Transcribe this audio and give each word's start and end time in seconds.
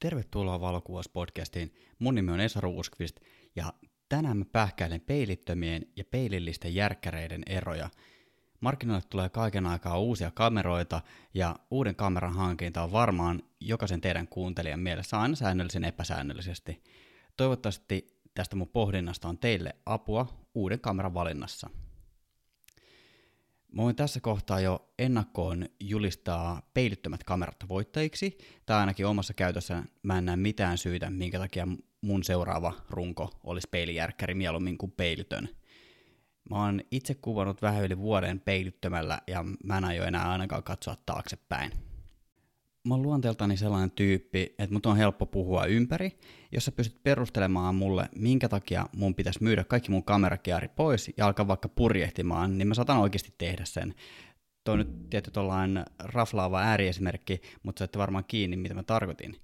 Tervetuloa 0.00 0.60
Valokuvauspodcastiin. 0.60 1.74
Mun 1.98 2.14
nimi 2.14 2.32
on 2.32 2.40
Esa 2.40 2.60
Ruuskvist 2.60 3.20
ja 3.56 3.72
tänään 4.08 4.36
mä 4.36 4.44
pähkäilen 4.44 5.00
peilittömien 5.00 5.86
ja 5.96 6.04
peilillisten 6.04 6.74
järkkäreiden 6.74 7.42
eroja. 7.46 7.90
Markkinoille 8.60 9.02
tulee 9.10 9.28
kaiken 9.28 9.66
aikaa 9.66 9.98
uusia 9.98 10.30
kameroita 10.30 11.00
ja 11.34 11.56
uuden 11.70 11.94
kameran 11.94 12.34
hankinta 12.34 12.82
on 12.82 12.92
varmaan 12.92 13.42
jokaisen 13.60 14.00
teidän 14.00 14.28
kuuntelijan 14.28 14.80
mielessä 14.80 15.20
aina 15.20 15.36
säännöllisen 15.36 15.84
epäsäännöllisesti. 15.84 16.82
Toivottavasti 17.36 18.20
tästä 18.34 18.56
mun 18.56 18.68
pohdinnasta 18.68 19.28
on 19.28 19.38
teille 19.38 19.76
apua 19.86 20.26
uuden 20.54 20.80
kameran 20.80 21.14
valinnassa. 21.14 21.70
Mä 23.72 23.82
voin 23.82 23.96
tässä 23.96 24.20
kohtaa 24.20 24.60
jo 24.60 24.92
ennakkoon 24.98 25.66
julistaa 25.80 26.70
peilittömät 26.74 27.24
kamerat 27.24 27.56
voittajiksi, 27.68 28.38
tai 28.66 28.80
ainakin 28.80 29.06
omassa 29.06 29.34
käytössä 29.34 29.82
mä 30.02 30.18
en 30.18 30.24
näe 30.24 30.36
mitään 30.36 30.78
syytä, 30.78 31.10
minkä 31.10 31.38
takia 31.38 31.68
mun 32.00 32.24
seuraava 32.24 32.72
runko 32.90 33.30
olisi 33.44 33.68
peilijärkkäri 33.70 34.34
mieluummin 34.34 34.78
kuin 34.78 34.92
peilitön. 34.92 35.48
Mä 36.50 36.56
oon 36.56 36.80
itse 36.90 37.14
kuvannut 37.14 37.62
vähän 37.62 37.84
yli 37.84 37.98
vuoden 37.98 38.40
peilittömällä 38.40 39.20
ja 39.26 39.44
mä 39.64 39.78
en 39.78 39.84
aio 39.84 40.04
enää 40.04 40.30
ainakaan 40.30 40.62
katsoa 40.62 40.96
taaksepäin 41.06 41.72
mä 42.84 42.94
oon 42.94 43.02
luonteeltani 43.02 43.56
sellainen 43.56 43.90
tyyppi, 43.90 44.54
että 44.58 44.72
mut 44.72 44.86
on 44.86 44.96
helppo 44.96 45.26
puhua 45.26 45.64
ympäri, 45.64 46.18
jos 46.52 46.64
sä 46.64 46.72
pystyt 46.72 47.02
perustelemaan 47.02 47.74
mulle, 47.74 48.08
minkä 48.16 48.48
takia 48.48 48.86
mun 48.96 49.14
pitäisi 49.14 49.42
myydä 49.42 49.64
kaikki 49.64 49.90
mun 49.90 50.04
kamerakiari 50.04 50.68
pois 50.68 51.10
ja 51.16 51.26
alkaa 51.26 51.48
vaikka 51.48 51.68
purjehtimaan, 51.68 52.58
niin 52.58 52.68
mä 52.68 52.74
saatan 52.74 52.98
oikeasti 52.98 53.34
tehdä 53.38 53.64
sen. 53.64 53.94
Toi 54.64 54.72
on 54.72 54.78
nyt 54.78 55.10
tietty 55.10 55.30
tollain 55.30 55.84
raflaava 55.98 56.60
ääriesimerkki, 56.60 57.40
mutta 57.62 57.78
sä 57.78 57.84
ette 57.84 57.98
varmaan 57.98 58.24
kiinni, 58.28 58.56
mitä 58.56 58.74
mä 58.74 58.82
tarkoitin. 58.82 59.36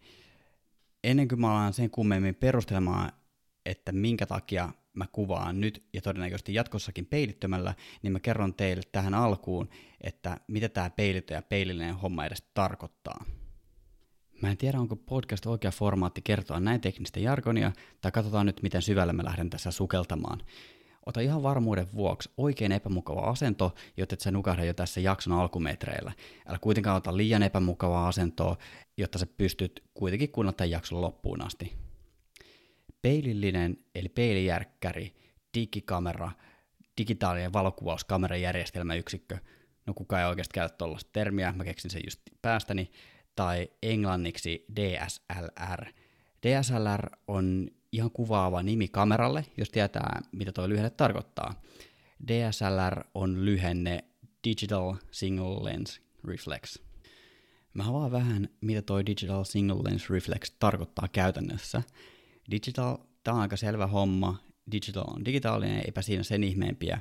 Ennen 1.04 1.28
kuin 1.28 1.40
mä 1.40 1.52
alan 1.52 1.72
sen 1.72 1.90
kummemmin 1.90 2.34
perustelemaan, 2.34 3.12
että 3.66 3.92
minkä 3.92 4.26
takia 4.26 4.72
mä 4.96 5.06
kuvaan 5.12 5.60
nyt 5.60 5.86
ja 5.92 6.02
todennäköisesti 6.02 6.54
jatkossakin 6.54 7.06
peilittömällä, 7.06 7.74
niin 8.02 8.12
mä 8.12 8.20
kerron 8.20 8.54
teille 8.54 8.82
tähän 8.92 9.14
alkuun, 9.14 9.68
että 10.00 10.40
mitä 10.48 10.68
tämä 10.68 10.90
peilitö 10.90 11.34
ja 11.34 11.42
peilillinen 11.42 11.94
homma 11.94 12.24
edes 12.24 12.42
tarkoittaa. 12.54 13.24
Mä 14.42 14.50
en 14.50 14.56
tiedä, 14.56 14.80
onko 14.80 14.96
podcast 14.96 15.46
oikea 15.46 15.70
formaatti 15.70 16.22
kertoa 16.22 16.60
näin 16.60 16.80
teknistä 16.80 17.20
jargonia, 17.20 17.72
tai 18.00 18.12
katsotaan 18.12 18.46
nyt, 18.46 18.62
miten 18.62 18.82
syvälle 18.82 19.12
mä 19.12 19.24
lähden 19.24 19.50
tässä 19.50 19.70
sukeltamaan. 19.70 20.42
Ota 21.06 21.20
ihan 21.20 21.42
varmuuden 21.42 21.86
vuoksi 21.94 22.30
oikein 22.36 22.72
epämukava 22.72 23.20
asento, 23.20 23.74
jotta 23.96 24.14
et 24.14 24.20
sä 24.20 24.30
nukahda 24.30 24.64
jo 24.64 24.74
tässä 24.74 25.00
jakson 25.00 25.32
alkumetreillä. 25.32 26.12
Älä 26.46 26.58
kuitenkaan 26.58 26.96
ota 26.96 27.16
liian 27.16 27.42
epämukavaa 27.42 28.08
asentoa, 28.08 28.56
jotta 28.96 29.18
sä 29.18 29.26
pystyt 29.26 29.84
kuitenkin 29.94 30.30
kuunnella 30.32 30.56
tämän 30.56 30.70
jakson 30.70 31.00
loppuun 31.00 31.42
asti. 31.42 31.85
Peilillinen 33.06 33.78
eli 33.94 34.08
peilijärkkäri, 34.08 35.14
digikamera, 35.54 36.30
digitaalinen 36.98 37.52
valokuvauskamerajärjestelmäyksikkö, 37.52 39.38
no 39.86 39.94
kukaan 39.94 40.22
ei 40.22 40.28
oikeasti 40.28 40.54
käytä 40.54 40.74
tuollaista 40.78 41.10
termiä, 41.12 41.52
mä 41.52 41.64
keksin 41.64 41.90
sen 41.90 42.02
just 42.04 42.20
päästäni, 42.42 42.90
tai 43.36 43.68
englanniksi 43.82 44.64
DSLR. 44.76 45.86
DSLR 46.46 47.10
on 47.28 47.70
ihan 47.92 48.10
kuvaava 48.10 48.62
nimi 48.62 48.88
kameralle, 48.88 49.44
jos 49.56 49.70
tietää, 49.70 50.22
mitä 50.32 50.52
tuo 50.52 50.68
lyhenne 50.68 50.90
tarkoittaa. 50.90 51.62
DSLR 52.26 53.04
on 53.14 53.44
lyhenne 53.44 54.04
Digital 54.44 54.94
Single 55.10 55.64
Lens 55.64 56.00
Reflex. 56.24 56.78
Mä 57.74 57.88
avaan 57.88 58.12
vähän, 58.12 58.48
mitä 58.60 58.82
toi 58.82 59.06
Digital 59.06 59.44
Single 59.44 59.90
Lens 59.90 60.10
Reflex 60.10 60.50
tarkoittaa 60.58 61.08
käytännössä. 61.08 61.82
Digital, 62.50 62.96
tämä 63.24 63.34
on 63.34 63.40
aika 63.40 63.56
selvä 63.56 63.86
homma. 63.86 64.38
Digital 64.72 65.04
on 65.06 65.24
digitaalinen, 65.24 65.82
eipä 65.84 66.02
siinä 66.02 66.22
sen 66.22 66.44
ihmeempiä. 66.44 67.00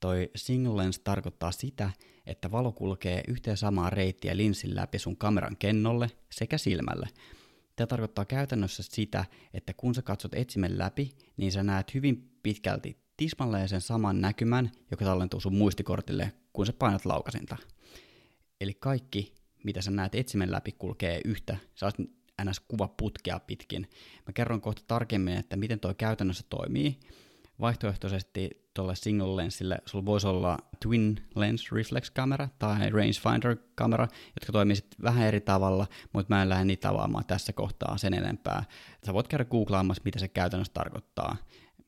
Toi 0.00 0.30
single 0.36 0.82
lens 0.82 0.98
tarkoittaa 0.98 1.52
sitä, 1.52 1.90
että 2.26 2.50
valo 2.50 2.72
kulkee 2.72 3.22
yhteen 3.28 3.56
samaa 3.56 3.90
reittiä 3.90 4.36
linssin 4.36 4.74
läpi 4.74 4.98
sun 4.98 5.16
kameran 5.16 5.56
kennolle 5.56 6.10
sekä 6.32 6.58
silmälle. 6.58 7.08
Tämä 7.76 7.86
tarkoittaa 7.86 8.24
käytännössä 8.24 8.82
sitä, 8.82 9.24
että 9.54 9.74
kun 9.76 9.94
sä 9.94 10.02
katsot 10.02 10.34
etsimen 10.34 10.78
läpi, 10.78 11.10
niin 11.36 11.52
sä 11.52 11.62
näet 11.62 11.94
hyvin 11.94 12.30
pitkälti 12.42 12.96
tismalleen 13.16 13.68
sen 13.68 13.80
saman 13.80 14.20
näkymän, 14.20 14.72
joka 14.90 15.04
tallentuu 15.04 15.40
sun 15.40 15.54
muistikortille, 15.54 16.32
kun 16.52 16.66
sä 16.66 16.72
painat 16.72 17.04
laukasinta. 17.06 17.56
Eli 18.60 18.74
kaikki, 18.74 19.34
mitä 19.64 19.82
sä 19.82 19.90
näet 19.90 20.14
etsimen 20.14 20.52
läpi, 20.52 20.72
kulkee 20.72 21.20
yhtä, 21.24 21.56
ns. 21.74 22.08
Kuvaputkea 22.68 23.40
pitkin. 23.40 23.90
Mä 24.26 24.32
kerron 24.32 24.60
kohta 24.60 24.82
tarkemmin, 24.86 25.34
että 25.34 25.56
miten 25.56 25.80
toi 25.80 25.94
käytännössä 25.94 26.44
toimii. 26.50 27.00
Vaihtoehtoisesti 27.60 28.50
tuolle 28.74 28.96
single 28.96 29.36
lensille 29.36 29.78
sulla 29.86 30.04
voisi 30.04 30.26
olla 30.26 30.58
twin 30.82 31.16
lens 31.34 31.72
reflex 31.72 32.10
kamera 32.10 32.48
tai 32.58 32.90
rangefinder 32.90 33.56
kamera, 33.74 34.08
jotka 34.34 34.52
toimii 34.52 34.76
sitten 34.76 35.02
vähän 35.02 35.26
eri 35.26 35.40
tavalla, 35.40 35.86
mutta 36.12 36.34
mä 36.34 36.42
en 36.42 36.48
lähde 36.48 36.64
niitä 36.64 36.88
avaamaan 36.88 37.24
tässä 37.24 37.52
kohtaa 37.52 37.98
sen 37.98 38.14
enempää. 38.14 38.64
Sä 39.06 39.14
voit 39.14 39.28
käydä 39.28 39.44
googlaamassa, 39.44 40.02
mitä 40.04 40.18
se 40.18 40.28
käytännössä 40.28 40.72
tarkoittaa. 40.72 41.36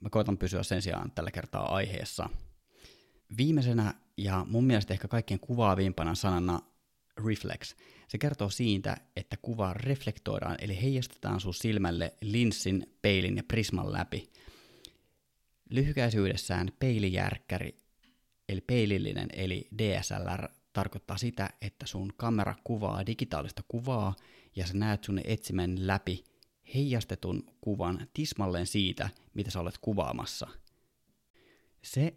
Mä 0.00 0.10
koitan 0.10 0.38
pysyä 0.38 0.62
sen 0.62 0.82
sijaan 0.82 1.10
tällä 1.10 1.30
kertaa 1.30 1.74
aiheessa. 1.74 2.28
Viimeisenä 3.36 3.94
ja 4.16 4.46
mun 4.48 4.64
mielestä 4.64 4.94
ehkä 4.94 5.08
kaikkein 5.08 5.40
kuvaavimpana 5.40 6.14
sanana 6.14 6.60
reflex. 7.26 7.74
Se 8.08 8.18
kertoo 8.18 8.50
siitä, 8.50 8.96
että 9.16 9.36
kuva 9.42 9.74
reflektoidaan 9.74 10.56
eli 10.60 10.82
heijastetaan 10.82 11.40
sun 11.40 11.54
silmälle 11.54 12.14
linssin, 12.20 12.86
peilin 13.02 13.36
ja 13.36 13.42
prisman 13.48 13.92
läpi. 13.92 14.30
Lyhykäisyydessään 15.70 16.72
peilijärkkäri 16.78 17.84
eli 18.48 18.60
peilillinen 18.60 19.28
eli 19.32 19.68
DSLR 19.78 20.48
tarkoittaa 20.72 21.18
sitä, 21.18 21.50
että 21.60 21.86
sun 21.86 22.12
kamera 22.16 22.54
kuvaa 22.64 23.06
digitaalista 23.06 23.62
kuvaa 23.68 24.14
ja 24.56 24.66
sä 24.66 24.74
näet 24.74 25.04
sun 25.04 25.20
etsimen 25.24 25.86
läpi 25.86 26.24
heijastetun 26.74 27.46
kuvan 27.60 28.08
tismalleen 28.14 28.66
siitä, 28.66 29.10
mitä 29.34 29.50
sä 29.50 29.60
olet 29.60 29.78
kuvaamassa. 29.80 30.48
Se, 31.82 32.14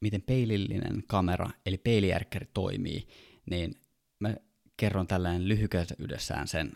miten 0.00 0.22
peilillinen 0.22 1.02
kamera 1.06 1.50
eli 1.66 1.78
peilijärkkäri 1.78 2.46
toimii, 2.54 3.06
niin 3.50 3.74
mä 4.20 4.34
kerron 4.76 5.06
tällainen 5.06 5.48
lyhykäisyydessään 5.48 6.48
sen, 6.48 6.72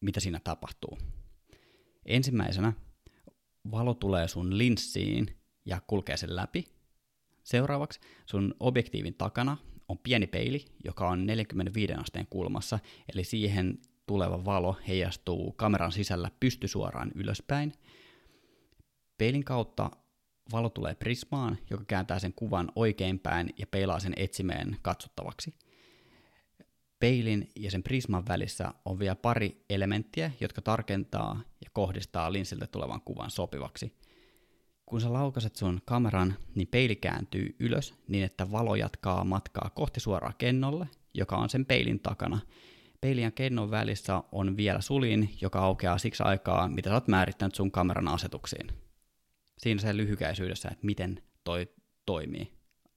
mitä 0.00 0.20
siinä 0.20 0.40
tapahtuu. 0.44 0.98
Ensimmäisenä 2.06 2.72
valo 3.70 3.94
tulee 3.94 4.28
sun 4.28 4.58
linssiin 4.58 5.36
ja 5.64 5.80
kulkee 5.86 6.16
sen 6.16 6.36
läpi. 6.36 6.64
Seuraavaksi 7.42 8.00
sun 8.26 8.54
objektiivin 8.60 9.14
takana 9.14 9.56
on 9.88 9.98
pieni 9.98 10.26
peili, 10.26 10.64
joka 10.84 11.08
on 11.08 11.26
45 11.26 11.92
asteen 11.92 12.26
kulmassa, 12.30 12.78
eli 13.14 13.24
siihen 13.24 13.78
tuleva 14.06 14.44
valo 14.44 14.76
heijastuu 14.88 15.52
kameran 15.52 15.92
sisällä 15.92 16.30
pystysuoraan 16.40 17.12
ylöspäin. 17.14 17.72
Peilin 19.18 19.44
kautta 19.44 19.90
valo 20.52 20.68
tulee 20.68 20.94
prismaan, 20.94 21.58
joka 21.70 21.84
kääntää 21.84 22.18
sen 22.18 22.32
kuvan 22.32 22.72
oikeinpäin 22.74 23.50
ja 23.58 23.66
peilaa 23.66 24.00
sen 24.00 24.12
etsimeen 24.16 24.76
katsottavaksi– 24.82 25.54
Peilin 27.00 27.50
ja 27.56 27.70
sen 27.70 27.82
prisman 27.82 28.28
välissä 28.28 28.74
on 28.84 28.98
vielä 28.98 29.14
pari 29.14 29.64
elementtiä, 29.70 30.30
jotka 30.40 30.62
tarkentaa 30.62 31.40
ja 31.64 31.70
kohdistaa 31.72 32.32
linssiltä 32.32 32.66
tulevan 32.66 33.00
kuvan 33.00 33.30
sopivaksi. 33.30 33.92
Kun 34.86 35.00
sä 35.00 35.12
laukaset 35.12 35.56
sun 35.56 35.80
kameran, 35.84 36.34
niin 36.54 36.68
peili 36.68 36.96
kääntyy 36.96 37.56
ylös 37.58 37.94
niin, 38.08 38.24
että 38.24 38.50
valo 38.50 38.74
jatkaa 38.74 39.24
matkaa 39.24 39.70
kohti 39.74 40.00
suoraa 40.00 40.32
kennolle, 40.38 40.88
joka 41.14 41.36
on 41.36 41.50
sen 41.50 41.66
peilin 41.66 42.00
takana. 42.00 42.40
Peilin 43.00 43.24
ja 43.24 43.30
kennon 43.30 43.70
välissä 43.70 44.22
on 44.32 44.56
vielä 44.56 44.80
sulin, 44.80 45.34
joka 45.40 45.58
aukeaa 45.58 45.98
siksi 45.98 46.22
aikaa, 46.22 46.68
mitä 46.68 46.90
sä 46.90 46.94
oot 46.94 47.08
määrittänyt 47.08 47.54
sun 47.54 47.70
kameran 47.70 48.08
asetuksiin. 48.08 48.66
Siinä 49.58 49.80
se 49.80 49.96
lyhykäisyydessä, 49.96 50.68
että 50.68 50.86
miten 50.86 51.22
toi 51.44 51.68
toimii. 52.06 52.52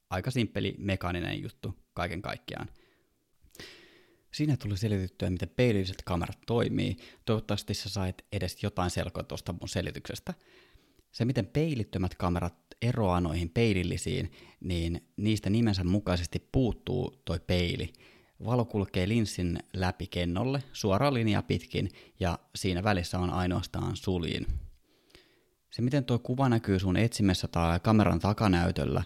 Aika 0.09 0.31
simppeli 0.31 0.75
mekaaninen 0.77 1.41
juttu 1.41 1.75
kaiken 1.93 2.21
kaikkiaan– 2.21 2.69
Siinä 4.33 4.57
tuli 4.57 4.77
selitettyä, 4.77 5.29
miten 5.29 5.49
peililliset 5.49 6.01
kamerat 6.05 6.37
toimii. 6.47 6.97
Toivottavasti 7.25 7.73
sä 7.73 7.89
sait 7.89 8.25
edes 8.31 8.63
jotain 8.63 8.89
selkoa 8.89 9.23
tuosta 9.23 9.53
mun 9.53 9.69
selityksestä. 9.69 10.33
Se, 11.11 11.25
miten 11.25 11.47
peilittömät 11.47 12.15
kamerat 12.15 12.55
eroaa 12.81 13.21
noihin 13.21 13.49
peilillisiin, 13.49 14.31
niin 14.59 15.07
niistä 15.17 15.49
nimensä 15.49 15.83
mukaisesti 15.83 16.49
puuttuu 16.51 17.21
toi 17.25 17.39
peili. 17.47 17.93
Valo 18.45 18.65
kulkee 18.65 19.07
linssin 19.07 19.59
läpi 19.73 20.07
kennolle 20.07 20.63
suoraan 20.73 21.13
linjaa 21.13 21.41
pitkin 21.41 21.89
ja 22.19 22.39
siinä 22.55 22.83
välissä 22.83 23.19
on 23.19 23.29
ainoastaan 23.29 23.95
suljin. 23.95 24.47
Se, 25.71 25.81
miten 25.81 26.05
tuo 26.05 26.19
kuva 26.19 26.49
näkyy 26.49 26.79
sun 26.79 26.97
etsimessä 26.97 27.47
tai 27.47 27.79
kameran 27.79 28.19
takanäytöllä, 28.19 29.03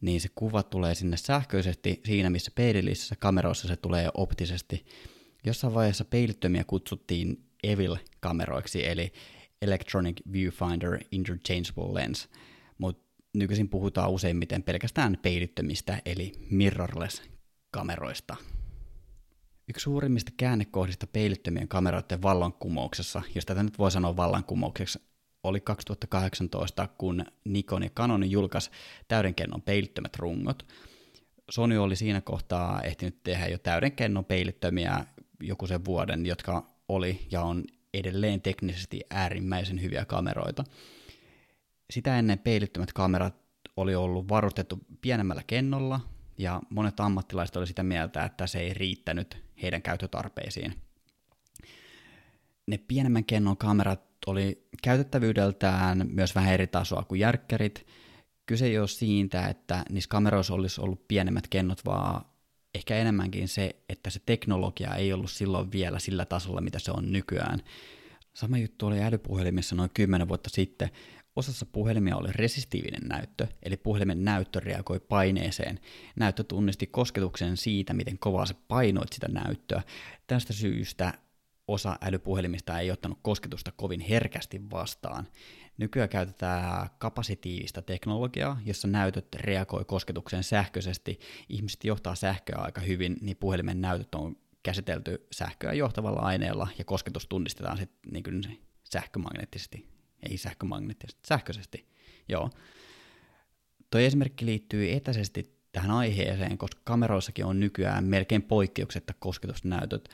niin 0.00 0.20
se 0.20 0.28
kuva 0.34 0.62
tulee 0.62 0.94
sinne 0.94 1.16
sähköisesti 1.16 2.00
siinä, 2.04 2.30
missä 2.30 2.50
peilillisessä 2.54 3.16
kameroissa 3.16 3.68
se 3.68 3.76
tulee 3.76 4.08
optisesti. 4.14 4.86
Jossain 5.46 5.74
vaiheessa 5.74 6.04
peilittömiä 6.04 6.64
kutsuttiin 6.64 7.44
EVIL-kameroiksi, 7.62 8.86
eli 8.86 9.12
Electronic 9.62 10.16
Viewfinder 10.32 10.98
Interchangeable 11.12 11.94
Lens, 11.94 12.28
mutta 12.78 13.10
nykyisin 13.34 13.68
puhutaan 13.68 14.10
useimmiten 14.10 14.62
pelkästään 14.62 15.18
peilittömistä, 15.22 16.02
eli 16.04 16.32
mirrorless-kameroista. 16.50 18.36
Yksi 19.68 19.82
suurimmista 19.82 20.32
käännekohdista 20.36 21.06
peilittömien 21.06 21.68
kameroiden 21.68 22.22
vallankumouksessa, 22.22 23.22
jos 23.34 23.46
tätä 23.46 23.62
nyt 23.62 23.78
voi 23.78 23.90
sanoa 23.90 24.16
vallankumoukseksi, 24.16 24.98
oli 25.42 25.60
2018, 25.60 26.88
kun 26.98 27.24
Nikon 27.44 27.82
ja 27.82 27.90
Canon 27.90 28.30
julkaisi 28.30 28.70
täydenkennon 29.08 29.62
peilittömät 29.62 30.16
rungot. 30.16 30.66
Sony 31.50 31.78
oli 31.78 31.96
siinä 31.96 32.20
kohtaa 32.20 32.82
ehtinyt 32.82 33.22
tehdä 33.22 33.46
jo 33.46 33.58
täydenkennon 33.58 34.24
peilittömiä 34.24 35.04
joku 35.40 35.66
sen 35.66 35.84
vuoden, 35.84 36.26
jotka 36.26 36.66
oli 36.88 37.26
ja 37.30 37.42
on 37.42 37.64
edelleen 37.94 38.40
teknisesti 38.40 39.00
äärimmäisen 39.10 39.82
hyviä 39.82 40.04
kameroita. 40.04 40.64
Sitä 41.90 42.18
ennen 42.18 42.38
peilittömät 42.38 42.92
kamerat 42.92 43.34
oli 43.76 43.94
ollut 43.94 44.28
varustettu 44.28 44.78
pienemmällä 45.00 45.42
kennolla, 45.46 46.00
ja 46.38 46.60
monet 46.70 47.00
ammattilaiset 47.00 47.56
oli 47.56 47.66
sitä 47.66 47.82
mieltä, 47.82 48.24
että 48.24 48.46
se 48.46 48.60
ei 48.60 48.74
riittänyt 48.74 49.38
heidän 49.62 49.82
käyttötarpeisiin. 49.82 50.74
Ne 52.66 52.78
pienemmän 52.78 53.24
kennon 53.24 53.56
kamerat 53.56 54.09
oli 54.26 54.68
käytettävyydeltään 54.82 56.08
myös 56.12 56.34
vähän 56.34 56.54
eri 56.54 56.66
tasoa 56.66 57.04
kuin 57.04 57.20
järkkärit. 57.20 57.86
Kyse 58.46 58.66
ei 58.66 58.78
ole 58.78 58.88
siitä, 58.88 59.46
että 59.46 59.84
niissä 59.90 60.08
kameroissa 60.08 60.54
olisi 60.54 60.80
ollut 60.80 61.08
pienemmät 61.08 61.48
kennot, 61.48 61.84
vaan 61.84 62.24
ehkä 62.74 62.96
enemmänkin 62.96 63.48
se, 63.48 63.76
että 63.88 64.10
se 64.10 64.20
teknologia 64.26 64.94
ei 64.94 65.12
ollut 65.12 65.30
silloin 65.30 65.72
vielä 65.72 65.98
sillä 65.98 66.24
tasolla, 66.24 66.60
mitä 66.60 66.78
se 66.78 66.90
on 66.90 67.12
nykyään. 67.12 67.62
Sama 68.34 68.58
juttu 68.58 68.86
oli 68.86 69.02
älypuhelimissa 69.02 69.76
noin 69.76 69.90
10 69.94 70.28
vuotta 70.28 70.50
sitten. 70.50 70.90
Osassa 71.36 71.66
puhelimia 71.66 72.16
oli 72.16 72.28
resistiivinen 72.32 73.08
näyttö, 73.08 73.46
eli 73.62 73.76
puhelimen 73.76 74.24
näyttö 74.24 74.60
reagoi 74.60 75.00
paineeseen. 75.00 75.80
Näyttö 76.16 76.44
tunnisti 76.44 76.86
kosketuksen 76.86 77.56
siitä, 77.56 77.94
miten 77.94 78.18
kovaa 78.18 78.46
se 78.46 78.54
painoit 78.68 79.12
sitä 79.12 79.28
näyttöä. 79.28 79.82
Tästä 80.26 80.52
syystä 80.52 81.14
osa 81.72 81.96
älypuhelimista 82.02 82.78
ei 82.78 82.90
ottanut 82.90 83.18
kosketusta 83.22 83.72
kovin 83.76 84.00
herkästi 84.00 84.70
vastaan. 84.70 85.28
Nykyään 85.78 86.08
käytetään 86.08 86.90
kapasitiivista 86.98 87.82
teknologiaa, 87.82 88.60
jossa 88.64 88.88
näytöt 88.88 89.34
reagoi 89.34 89.84
kosketukseen 89.84 90.44
sähköisesti. 90.44 91.20
Ihmiset 91.48 91.84
johtaa 91.84 92.14
sähköä 92.14 92.56
aika 92.58 92.80
hyvin, 92.80 93.16
niin 93.20 93.36
puhelimen 93.36 93.80
näytöt 93.80 94.14
on 94.14 94.36
käsitelty 94.62 95.26
sähköä 95.32 95.72
johtavalla 95.72 96.20
aineella, 96.20 96.68
ja 96.78 96.84
kosketus 96.84 97.26
tunnistetaan 97.26 97.78
sitten 97.78 98.12
niin 98.12 98.58
sähkömagneettisesti. 98.84 99.86
Ei 100.30 100.36
sähkömagneettisesti, 100.36 101.20
sähköisesti. 101.26 101.86
Joo. 102.28 102.50
Tuo 103.90 104.00
esimerkki 104.00 104.46
liittyy 104.46 104.92
etäisesti 104.92 105.60
tähän 105.72 105.90
aiheeseen, 105.90 106.58
koska 106.58 106.80
kameroissakin 106.84 107.44
on 107.44 107.60
nykyään 107.60 108.04
melkein 108.04 108.42
poikkeuksetta 108.42 109.14
kosketusnäytöt. 109.18 110.08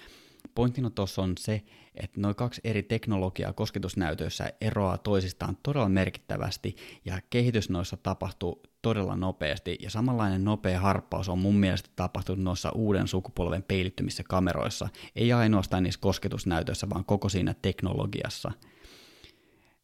Pointtina 0.56 0.90
tuossa 0.90 1.22
on 1.22 1.32
se, 1.38 1.62
että 1.94 2.20
noin 2.20 2.34
kaksi 2.34 2.60
eri 2.64 2.82
teknologiaa 2.82 3.52
kosketusnäytöissä 3.52 4.52
eroaa 4.60 4.98
toisistaan 4.98 5.56
todella 5.62 5.88
merkittävästi 5.88 6.76
ja 7.04 7.20
kehitys 7.30 7.70
noissa 7.70 7.96
tapahtuu 7.96 8.62
todella 8.82 9.16
nopeasti 9.16 9.78
ja 9.80 9.90
samanlainen 9.90 10.44
nopea 10.44 10.80
harppaus 10.80 11.28
on 11.28 11.38
mun 11.38 11.56
mielestä 11.56 11.90
tapahtunut 11.96 12.44
noissa 12.44 12.70
uuden 12.70 13.08
sukupolven 13.08 13.62
peilittymissä 13.62 14.22
kameroissa, 14.28 14.88
ei 15.16 15.32
ainoastaan 15.32 15.82
niissä 15.82 16.00
kosketusnäytöissä, 16.00 16.90
vaan 16.90 17.04
koko 17.04 17.28
siinä 17.28 17.54
teknologiassa. 17.62 18.52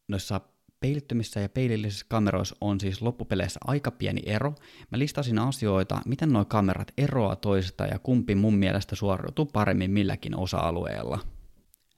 Noissa 0.07 0.41
peilittymissä 0.83 1.39
ja 1.39 1.49
peilillisissä 1.49 2.05
kameroissa 2.09 2.55
on 2.61 2.79
siis 2.79 3.01
loppupeleissä 3.01 3.59
aika 3.67 3.91
pieni 3.91 4.21
ero. 4.25 4.55
Mä 4.91 4.99
listasin 4.99 5.39
asioita, 5.39 6.01
miten 6.05 6.29
nuo 6.29 6.45
kamerat 6.45 6.91
eroaa 6.97 7.35
toisista 7.35 7.85
ja 7.85 7.99
kumpi 7.99 8.35
mun 8.35 8.55
mielestä 8.55 8.95
suoriutuu 8.95 9.45
paremmin 9.45 9.91
milläkin 9.91 10.35
osa-alueella. 10.35 11.19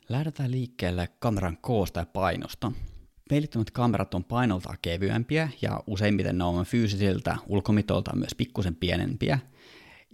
Lähdetään 0.09 0.51
liikkeelle 0.51 1.09
kameran 1.19 1.57
koosta 1.61 1.99
ja 1.99 2.05
painosta. 2.05 2.71
Peilittömät 3.29 3.71
kamerat 3.71 4.13
on 4.13 4.23
painoltaan 4.23 4.77
kevyempiä 4.81 5.49
ja 5.61 5.83
useimmiten 5.87 6.37
ne 6.37 6.43
on 6.43 6.65
fyysisiltä 6.65 7.37
ulkomitoltaan 7.47 8.17
myös 8.17 8.35
pikkusen 8.35 8.75
pienempiä– 8.75 9.39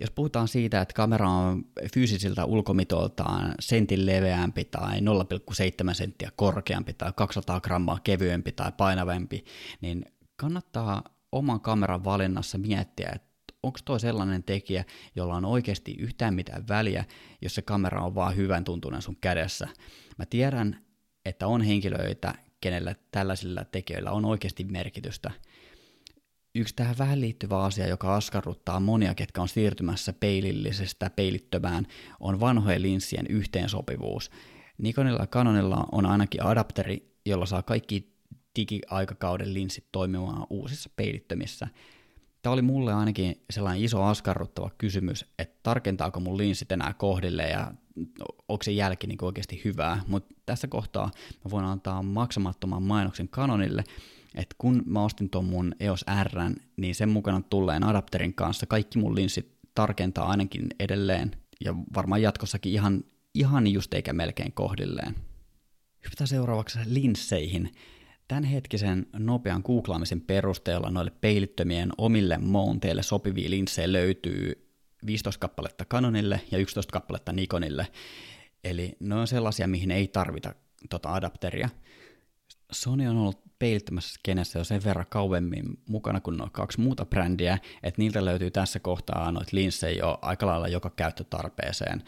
jos 0.01 0.12
puhutaan 0.12 0.48
siitä, 0.48 0.81
että 0.81 0.94
kamera 0.94 1.30
on 1.30 1.65
fyysisiltä 1.94 2.45
ulkomitoltaan 2.45 3.56
sentin 3.59 4.06
leveämpi 4.06 4.63
tai 4.65 5.00
0,7 5.00 5.94
senttiä 5.94 6.31
korkeampi 6.36 6.94
tai 6.94 7.13
200 7.15 7.62
grammaa 7.62 8.00
kevyempi 8.03 8.51
tai 8.51 8.71
painavempi, 8.77 9.45
niin 9.81 10.06
kannattaa 10.36 11.03
oman 11.31 11.62
kameran 11.62 12.03
valinnassa 12.03 12.57
miettiä, 12.57 13.12
että 13.15 13.31
onko 13.63 13.80
tuo 13.86 14.00
sellainen 14.00 14.44
tekijä, 14.44 14.86
jolla 15.15 15.36
on 15.36 15.45
oikeasti 15.45 15.95
yhtään 16.00 16.33
mitään 16.33 16.68
väliä, 16.68 17.06
jos 17.42 17.56
se 17.56 17.62
kamera 17.62 18.01
on 18.01 18.15
vaan 18.15 18.36
hyvän 18.36 18.63
tuntunen 18.63 19.01
sun 19.01 19.18
kädessä. 19.21 19.68
Mä 20.18 20.25
tiedän, 20.25 20.86
että 21.25 21.48
on 21.48 21.62
henkilöitä, 21.62 22.33
kenellä 22.62 22.95
tällaisilla 23.12 23.65
tekijöillä 23.65 24.12
on 24.12 24.25
oikeasti 24.25 24.63
merkitystä– 24.63 25.31
Yksi 26.56 26.75
tähän 26.75 26.98
vähän 26.98 27.21
liittyvä 27.21 27.63
asia, 27.63 27.88
joka 27.88 28.15
askarruttaa 28.15 28.80
monia, 28.80 29.15
ketkä 29.15 29.42
on 29.42 29.48
siirtymässä 29.48 30.13
peilillisestä 30.13 31.09
peilittömään, 31.09 31.88
on 32.19 32.39
vanhojen 32.39 32.81
linssien 32.81 33.27
yhteensopivuus. 33.27 34.31
Nikonilla 34.77 35.19
ja 35.19 35.27
Canonilla 35.27 35.86
on 35.92 36.06
ainakin 36.06 36.44
adapteri, 36.44 37.15
jolla 37.25 37.45
saa 37.45 37.63
kaikki 37.63 38.13
digiaikakauden 38.56 39.53
linssit 39.53 39.86
toimimaan 39.92 40.48
uusissa 40.50 40.89
peilittömissä. 40.95 41.68
Tämä 42.42 42.53
oli 42.53 42.62
mulle 42.62 42.94
ainakin 42.94 43.44
sellainen 43.50 43.83
iso 43.83 44.03
askarruttava 44.03 44.69
kysymys, 44.77 45.25
että 45.39 45.59
tarkentaako 45.63 46.19
mun 46.19 46.38
linssit 46.38 46.71
enää 46.71 46.94
kohdille 46.94 47.44
ja 47.44 47.74
onko 48.48 48.63
se 48.63 48.71
jälki 48.71 49.07
niin 49.07 49.18
oikeasti 49.21 49.62
hyvää, 49.65 50.01
mutta 50.07 50.36
tässä 50.45 50.68
kohtaa 50.68 51.12
mä 51.45 51.51
voin 51.51 51.65
antaa 51.65 52.03
maksamattoman 52.03 52.83
mainoksen 52.83 53.30
Canonille, 53.30 53.83
että 54.36 54.56
kun 54.57 54.83
mä 54.86 55.04
ostin 55.04 55.30
tuon 55.30 55.45
mun 55.45 55.75
EOS 55.80 56.06
R, 56.24 56.30
niin 56.78 56.95
sen 56.95 57.10
mukana 57.10 57.42
tulleen 57.50 57.83
adapterin 57.83 58.33
kanssa 58.33 58.66
kaikki 58.66 59.00
mun 59.00 59.16
linssit 59.16 59.51
tarkentaa 59.75 60.30
ainakin 60.30 60.68
edelleen, 60.80 61.31
ja 61.66 61.75
varmaan 61.95 62.22
jatkossakin 62.22 62.74
ihan, 62.74 63.04
ihan 63.33 63.68
just 63.68 63.94
eikä 63.94 64.13
melkein 64.13 64.51
kohdilleen. 64.51 65.16
Hypätään 66.06 66.28
seuraavaksi 66.28 66.80
linsseihin. 66.86 67.72
Tämänhetkisen 68.27 69.08
nopean 69.13 69.62
googlaamisen 69.65 70.22
perusteella 70.22 70.89
noille 70.89 71.12
peilittömien 71.22 71.89
omille 71.98 72.38
mounteille 72.38 73.03
sopivia 73.03 73.50
linssejä 73.50 73.91
löytyy 73.91 74.67
15 75.06 75.39
kappaletta 75.39 75.86
Canonille 75.86 76.41
ja 76.51 76.58
11 76.58 76.91
kappaletta 76.91 77.34
Nikonille. 77.34 77.88
Eli 78.63 78.96
ne 79.00 79.15
on 79.15 79.27
sellaisia, 79.27 79.67
mihin 79.67 79.91
ei 79.91 80.08
tarvita 80.08 80.56
tota 80.89 81.13
adapteria. 81.13 81.70
Sony 82.72 83.08
on 83.08 83.18
ollut 83.18 83.42
peilittömässä 83.60 84.13
skenessä 84.13 84.60
jo 84.60 84.63
sen 84.63 84.84
verran 84.84 85.06
kauemmin 85.10 85.66
mukana 85.90 86.22
kuin 86.22 86.38
nuo 86.38 86.48
kaksi 86.51 86.82
muuta 86.82 87.06
brändiä, 87.06 87.58
että 87.84 88.01
niiltä 88.01 88.25
löytyy 88.25 88.51
tässä 88.51 88.80
kohtaa 88.80 89.32
noita 89.32 89.51
linssejä 89.54 90.00
jo 90.00 90.20
aika 90.22 90.46
lailla 90.46 90.68
joka 90.68 90.90
käyttötarpeeseen. 90.90 92.04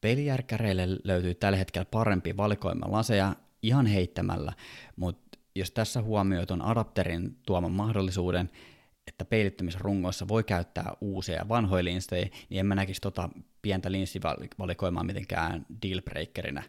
Peilijärkäreille 0.00 0.88
löytyy 1.04 1.34
tällä 1.34 1.58
hetkellä 1.58 1.84
parempi 1.84 2.36
valikoima 2.36 2.92
laseja 2.92 3.36
ihan 3.62 3.86
heittämällä, 3.86 4.52
mutta 4.96 5.38
jos 5.54 5.70
tässä 5.70 6.02
huomioit 6.02 6.50
on 6.50 6.62
adapterin 6.62 7.36
tuoman 7.46 7.72
mahdollisuuden, 7.72 8.50
että 9.06 9.24
peilittymisrungoissa 9.24 10.28
voi 10.28 10.44
käyttää 10.44 10.92
uusia 11.00 11.34
ja 11.34 11.48
vanhoja 11.48 11.84
linssejä, 11.84 12.28
niin 12.48 12.60
en 12.60 12.66
mä 12.66 12.74
näkisi 12.74 13.00
tota 13.00 13.28
pientä 13.62 13.92
linssivalikoimaa 13.92 15.04
mitenkään 15.04 15.66
dealbreakerinä. 15.82 16.62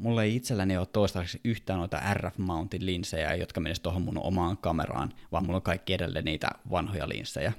Mulla 0.00 0.22
ei 0.22 0.36
itselläni 0.36 0.76
ole 0.76 0.86
toistaiseksi 0.86 1.40
yhtään 1.44 1.78
noita 1.78 2.00
RF-mountin 2.14 2.86
linssejä, 2.86 3.34
jotka 3.34 3.60
menisivät 3.60 3.82
tuohon 3.82 4.02
mun 4.02 4.18
omaan 4.18 4.56
kameraan, 4.56 5.12
vaan 5.32 5.44
mulla 5.44 5.56
on 5.56 5.62
kaikki 5.62 5.94
edelleen 5.94 6.24
niitä 6.24 6.48
vanhoja 6.70 7.08
linssejä. 7.08 7.52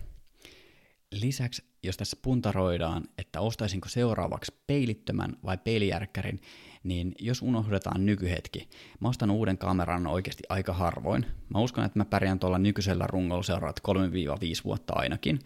Lisäksi, 1.12 1.63
jos 1.83 1.98
tässä 1.98 2.17
puntaroidaan, 2.21 3.03
että 3.17 3.41
ostaisinko 3.41 3.89
seuraavaksi 3.89 4.55
peilittömän 4.67 5.38
vai 5.45 5.57
peilijärkkärin, 5.57 6.41
niin 6.83 7.15
jos 7.19 7.41
unohdetaan 7.41 8.05
nykyhetki, 8.05 8.69
mä 9.00 9.10
ostan 9.10 9.31
uuden 9.31 9.57
kameran 9.57 10.07
oikeasti 10.07 10.43
aika 10.50 10.74
harvoin. 10.74 11.25
Mä 11.50 11.60
uskon, 11.60 11.86
että 11.86 12.00
mä 12.00 12.05
pärjään 12.05 12.39
tuolla 12.39 12.60
nykyisellä 12.60 13.07
rungolla 13.07 13.43
seuraavat 13.43 13.79
3-5 13.88 14.63
vuotta 14.63 14.93
ainakin. 14.95 15.39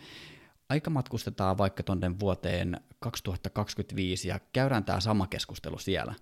Aika 0.69 0.89
matkustetaan 0.89 1.57
vaikka 1.57 1.83
tonne 1.83 2.19
vuoteen 2.19 2.81
2025 2.99 4.27
ja 4.27 4.39
käydään 4.53 4.83
tämä 4.83 4.99
sama 4.99 5.27
keskustelu 5.27 5.77
siellä. 5.79 6.15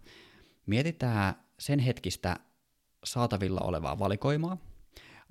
Mietitään 0.65 1.35
sen 1.59 1.79
hetkistä 1.79 2.39
saatavilla 3.03 3.61
olevaa 3.61 3.99
valikoimaa. 3.99 4.57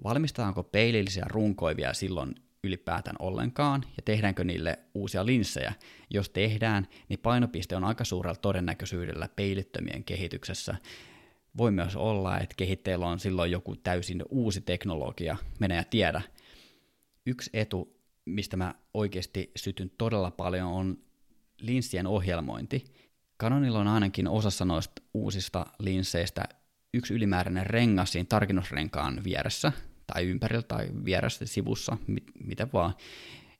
Valmistetaanko 0.04 0.62
peilillisiä 0.62 1.24
runkoivia 1.28 1.94
silloin 1.94 2.34
ylipäätään 2.64 3.16
ollenkaan 3.18 3.82
ja 3.96 4.02
tehdäänkö 4.04 4.44
niille 4.44 4.78
uusia 4.94 5.26
linssejä. 5.26 5.72
Jos 6.10 6.28
tehdään, 6.30 6.88
niin 7.08 7.18
painopiste 7.18 7.76
on 7.76 7.84
aika 7.84 8.04
suurella 8.04 8.36
todennäköisyydellä 8.36 9.28
peilittömien 9.36 10.04
kehityksessä. 10.04 10.74
Voi 11.58 11.70
myös 11.70 11.96
olla, 11.96 12.38
että 12.38 12.54
kehitteillä 12.56 13.06
on 13.06 13.20
silloin 13.20 13.50
joku 13.50 13.76
täysin 13.76 14.22
uusi 14.30 14.60
teknologia, 14.60 15.36
menee 15.60 15.76
ja 15.76 15.84
tiedä. 15.84 16.22
Yksi 17.26 17.50
etu, 17.52 17.96
mistä 18.24 18.56
mä 18.56 18.74
oikeasti 18.94 19.50
sytyn 19.56 19.90
todella 19.98 20.30
paljon, 20.30 20.68
on 20.68 20.98
linssien 21.60 22.06
ohjelmointi. 22.06 22.84
Canonilla 23.42 23.78
on 23.78 23.88
ainakin 23.88 24.28
osassa 24.28 24.64
noista 24.64 25.02
uusista 25.14 25.66
linsseistä 25.78 26.44
yksi 26.94 27.14
ylimääräinen 27.14 27.66
rengas 27.66 28.12
siinä 28.12 28.26
tarkennusrenkaan 28.28 29.24
vieressä, 29.24 29.72
tai 30.06 30.26
ympärillä 30.26 30.62
tai 30.62 30.88
vieressä 31.04 31.46
sivussa, 31.46 31.96
mit, 32.06 32.24
mitä 32.44 32.66
vaan, 32.72 32.94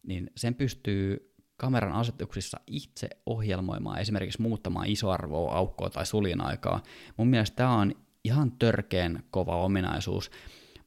niin 0.03 0.31
sen 0.37 0.55
pystyy 0.55 1.35
kameran 1.57 1.93
asetuksissa 1.93 2.61
itse 2.67 3.09
ohjelmoimaan, 3.27 3.99
esimerkiksi 3.99 4.43
muuttamaan 4.43 4.87
isoarvoa, 4.87 5.55
aukkoa 5.55 5.91
tai 5.91 6.07
suljen 6.07 6.41
aikaa. 6.41 6.83
Mun 7.17 7.29
mielestä 7.29 7.57
tämä 7.57 7.77
on 7.77 7.95
ihan 8.25 8.53
törkeen 8.53 9.23
kova 9.31 9.57
ominaisuus. 9.57 10.31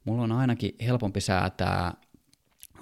Mulla 0.04 0.22
on 0.22 0.32
ainakin 0.32 0.76
helpompi 0.80 1.20
säätää 1.20 1.94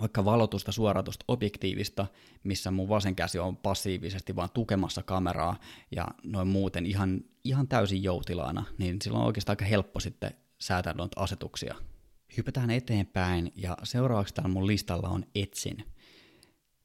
vaikka 0.00 0.24
valotusta, 0.24 0.72
suoratusta, 0.72 1.24
objektiivista, 1.28 2.06
missä 2.44 2.70
mun 2.70 2.88
vasen 2.88 3.16
käsi 3.16 3.38
on 3.38 3.56
passiivisesti 3.56 4.36
vaan 4.36 4.50
tukemassa 4.54 5.02
kameraa 5.02 5.56
ja 5.90 6.08
noin 6.22 6.48
muuten 6.48 6.86
ihan, 6.86 7.20
ihan 7.44 7.68
täysin 7.68 8.02
joutilaana, 8.02 8.64
niin 8.78 8.96
silloin 9.02 9.20
on 9.20 9.26
oikeastaan 9.26 9.52
aika 9.52 9.64
helppo 9.64 10.00
sitten 10.00 10.34
säätää 10.58 10.92
noita 10.92 11.20
asetuksia. 11.20 11.74
Hypätään 12.36 12.70
eteenpäin 12.70 13.52
ja 13.56 13.76
seuraavaksi 13.82 14.34
täällä 14.34 14.52
mun 14.52 14.66
listalla 14.66 15.08
on 15.08 15.24
Etsin. 15.34 15.84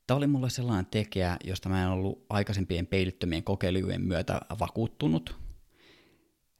Tämä 0.07 0.17
oli 0.17 0.27
mulle 0.27 0.49
sellainen 0.49 0.85
tekijä, 0.85 1.37
josta 1.43 1.69
mä 1.69 1.83
en 1.83 1.89
ollut 1.89 2.25
aikaisempien 2.29 2.87
peilittömien 2.87 3.43
kokeilujen 3.43 4.01
myötä 4.01 4.41
vakuuttunut. 4.59 5.35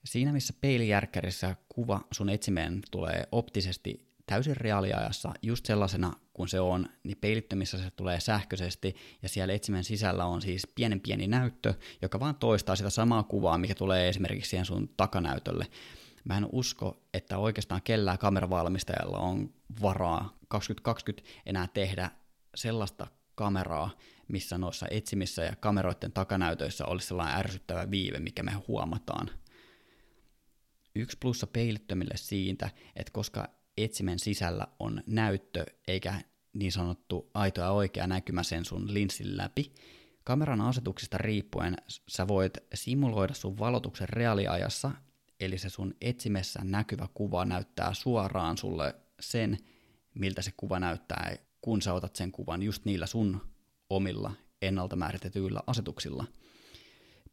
Siinä 0.05 0.33
missä 0.33 0.53
peilijärkkärissä 0.61 1.55
kuva 1.69 2.01
sun 2.11 2.29
etsimeen 2.29 2.81
tulee 2.91 3.27
optisesti 3.31 4.09
täysin 4.25 4.57
reaaliajassa 4.57 5.33
just 5.41 5.65
sellaisena 5.65 6.13
kuin 6.39 6.49
se 6.49 6.59
on, 6.59 6.89
niin 7.03 7.17
peilittömissä 7.21 7.77
se 7.77 7.91
tulee 7.91 8.19
sähköisesti 8.19 8.95
ja 9.21 9.29
siellä 9.29 9.53
etsimen 9.53 9.83
sisällä 9.83 10.25
on 10.25 10.41
siis 10.41 10.67
pienen 10.75 10.99
pieni 10.99 11.27
näyttö, 11.27 11.73
joka 12.01 12.19
vaan 12.19 12.35
toistaa 12.35 12.75
sitä 12.75 12.89
samaa 12.89 13.23
kuvaa, 13.23 13.57
mikä 13.57 13.75
tulee 13.75 14.09
esimerkiksi 14.09 14.49
siihen 14.49 14.65
sun 14.65 14.89
takanäytölle. 14.97 15.67
Mä 16.23 16.37
en 16.37 16.47
usko, 16.51 17.03
että 17.13 17.37
oikeastaan 17.37 17.81
kellään 17.83 18.17
kameravalmistajalla 18.17 19.17
on 19.17 19.53
varaa 19.81 20.37
2020 20.47 21.29
enää 21.45 21.67
tehdä 21.67 22.11
sellaista 22.55 23.07
kameraa, 23.35 23.89
missä 24.27 24.57
noissa 24.57 24.85
etsimissä 24.91 25.43
ja 25.43 25.55
kameroiden 25.55 26.11
takanäytöissä 26.11 26.85
olisi 26.85 27.07
sellainen 27.07 27.37
ärsyttävä 27.37 27.91
viive, 27.91 28.19
mikä 28.19 28.43
me 28.43 28.51
huomataan. 28.67 29.29
Yksi 30.95 31.17
plussa 31.17 31.47
peilittömille 31.47 32.17
siitä, 32.17 32.69
että 32.95 33.11
koska 33.11 33.59
etsimen 33.83 34.19
sisällä 34.19 34.67
on 34.79 35.03
näyttö 35.05 35.65
eikä 35.87 36.21
niin 36.53 36.71
sanottu 36.71 37.29
aito 37.33 37.61
ja 37.61 37.71
oikea 37.71 38.07
näkymä 38.07 38.43
sen 38.43 38.65
sun 38.65 38.93
linssin 38.93 39.37
läpi, 39.37 39.71
kameran 40.23 40.61
asetuksista 40.61 41.17
riippuen 41.17 41.75
sä 42.07 42.27
voit 42.27 42.57
simuloida 42.73 43.33
sun 43.33 43.59
valotuksen 43.59 44.09
reaaliajassa 44.09 44.91
Eli 45.39 45.57
se 45.57 45.69
sun 45.69 45.95
etsimessä 46.01 46.59
näkyvä 46.63 47.07
kuva 47.13 47.45
näyttää 47.45 47.93
suoraan 47.93 48.57
sulle 48.57 48.95
sen, 49.19 49.57
miltä 50.15 50.41
se 50.41 50.51
kuva 50.57 50.79
näyttää, 50.79 51.35
kun 51.61 51.81
sä 51.81 51.93
otat 51.93 52.15
sen 52.15 52.31
kuvan 52.31 52.63
just 52.63 52.85
niillä 52.85 53.05
sun 53.05 53.41
omilla 53.89 54.31
ennalta 54.61 54.95
määritetyillä 54.95 55.61
asetuksilla. 55.67 56.25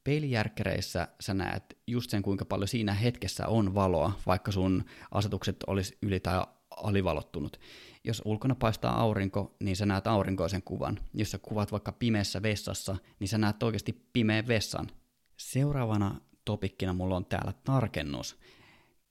Peilijärkkäreissä 0.04 1.08
sä 1.20 1.34
näet 1.34 1.78
just 1.86 2.10
sen, 2.10 2.22
kuinka 2.22 2.44
paljon 2.44 2.68
siinä 2.68 2.94
hetkessä 2.94 3.46
on 3.46 3.74
valoa, 3.74 4.12
vaikka 4.26 4.52
sun 4.52 4.84
asetukset 5.10 5.56
olisi 5.66 5.98
yli- 6.02 6.20
tai 6.20 6.46
alivalottunut. 6.76 7.60
Jos 8.04 8.22
ulkona 8.24 8.54
paistaa 8.54 9.00
aurinko, 9.00 9.56
niin 9.60 9.76
sä 9.76 9.86
näet 9.86 10.06
aurinkoisen 10.06 10.62
kuvan. 10.62 10.98
Jos 11.14 11.30
sä 11.30 11.38
kuvat 11.38 11.72
vaikka 11.72 11.92
pimeässä 11.92 12.42
vessassa, 12.42 12.96
niin 13.20 13.28
sä 13.28 13.38
näet 13.38 13.62
oikeasti 13.62 14.08
pimeän 14.12 14.48
vessan. 14.48 14.86
Seuraavana 15.36 16.20
topikkina 16.44 16.92
mulla 16.92 17.16
on 17.16 17.24
täällä 17.24 17.52
tarkennus. 17.64 18.36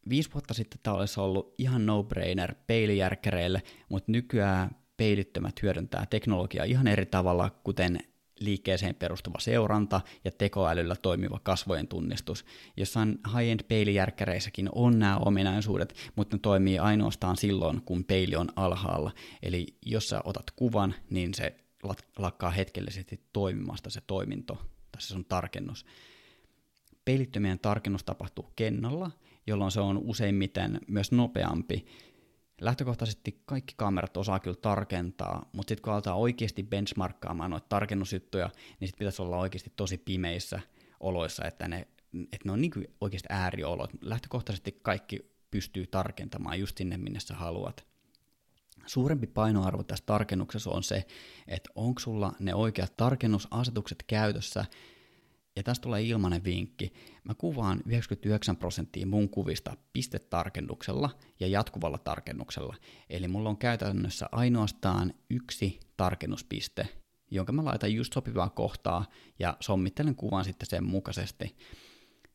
Viisi 0.09 0.33
vuotta 0.33 0.53
sitten 0.53 0.79
tämä 0.83 0.97
olisi 0.97 1.19
ollut 1.19 1.55
ihan 1.57 1.85
no-brainer 1.85 2.55
peilijärkkäreille, 2.67 3.63
mutta 3.89 4.11
nykyään 4.11 4.69
peilittömät 4.97 5.61
hyödyntää 5.61 6.05
teknologiaa 6.05 6.65
ihan 6.65 6.87
eri 6.87 7.05
tavalla, 7.05 7.49
kuten 7.63 7.99
liikkeeseen 8.39 8.95
perustuva 8.95 9.39
seuranta 9.39 10.01
ja 10.23 10.31
tekoälyllä 10.31 10.95
toimiva 10.95 11.39
kasvojen 11.43 11.87
tunnistus. 11.87 12.45
Jossain 12.77 13.19
high-end 13.27 13.59
peilijärkkäreissäkin 13.67 14.69
on 14.71 14.99
nämä 14.99 15.17
ominaisuudet, 15.17 15.95
mutta 16.15 16.35
ne 16.35 16.39
toimii 16.39 16.79
ainoastaan 16.79 17.37
silloin, 17.37 17.81
kun 17.81 18.03
peili 18.03 18.35
on 18.35 18.49
alhaalla. 18.55 19.11
Eli 19.43 19.67
jos 19.85 20.09
sä 20.09 20.21
otat 20.23 20.51
kuvan, 20.55 20.95
niin 21.09 21.33
se 21.33 21.55
lakkaa 22.17 22.49
hetkellisesti 22.49 23.21
toimimasta 23.33 23.89
se 23.89 24.01
toiminto, 24.07 24.53
tai 24.91 25.01
se 25.01 25.15
on 25.15 25.25
tarkennus. 25.25 25.85
Peilittömien 27.05 27.59
tarkennus 27.59 28.03
tapahtuu 28.03 28.51
kennolla, 28.55 29.11
jolloin 29.47 29.71
se 29.71 29.79
on 29.79 29.97
useimmiten 29.97 30.79
myös 30.87 31.11
nopeampi. 31.11 31.85
Lähtökohtaisesti 32.61 33.41
kaikki 33.45 33.73
kamerat 33.77 34.17
osaa 34.17 34.39
kyllä 34.39 34.57
tarkentaa, 34.61 35.49
mutta 35.53 35.71
sitten 35.71 35.83
kun 35.83 35.93
aletaan 35.93 36.17
oikeasti 36.17 36.63
benchmarkkaamaan 36.63 37.51
noita 37.51 37.65
tarkennusjuttuja, 37.69 38.49
niin 38.79 38.87
sitten 38.87 38.99
pitäisi 38.99 39.21
olla 39.21 39.37
oikeasti 39.37 39.73
tosi 39.75 39.97
pimeissä 39.97 40.59
oloissa, 40.99 41.45
että 41.45 41.67
ne, 41.67 41.87
että 42.13 42.45
ne 42.45 42.51
on 42.51 42.61
niin 42.61 42.71
kuin 42.71 42.87
oikeasti 43.01 43.27
ääriolot. 43.31 43.89
Lähtökohtaisesti 44.01 44.79
kaikki 44.81 45.31
pystyy 45.51 45.87
tarkentamaan 45.87 46.59
just 46.59 46.77
sinne, 46.77 46.97
minne 46.97 47.19
sä 47.19 47.33
haluat. 47.33 47.85
Suurempi 48.85 49.27
painoarvo 49.27 49.83
tässä 49.83 50.05
tarkennuksessa 50.05 50.69
on 50.69 50.83
se, 50.83 51.05
että 51.47 51.69
onko 51.75 51.99
sulla 51.99 52.33
ne 52.39 52.55
oikeat 52.55 52.97
tarkennusasetukset 52.97 54.03
käytössä, 54.07 54.65
ja 55.55 55.63
tästä 55.63 55.83
tulee 55.83 56.01
ilmainen 56.01 56.43
vinkki. 56.43 56.93
Mä 57.23 57.33
kuvaan 57.33 57.81
99 57.85 58.57
prosenttia 58.57 59.07
mun 59.07 59.29
kuvista 59.29 59.77
pistetarkennuksella 59.93 61.09
ja 61.39 61.47
jatkuvalla 61.47 61.97
tarkennuksella. 61.97 62.75
Eli 63.09 63.27
mulla 63.27 63.49
on 63.49 63.57
käytännössä 63.57 64.29
ainoastaan 64.31 65.13
yksi 65.29 65.79
tarkennuspiste, 65.97 66.87
jonka 67.31 67.53
mä 67.53 67.65
laitan 67.65 67.93
just 67.93 68.13
sopivaa 68.13 68.49
kohtaa 68.49 69.05
ja 69.39 69.57
sommittelen 69.59 70.15
kuvan 70.15 70.45
sitten 70.45 70.69
sen 70.69 70.83
mukaisesti. 70.83 71.57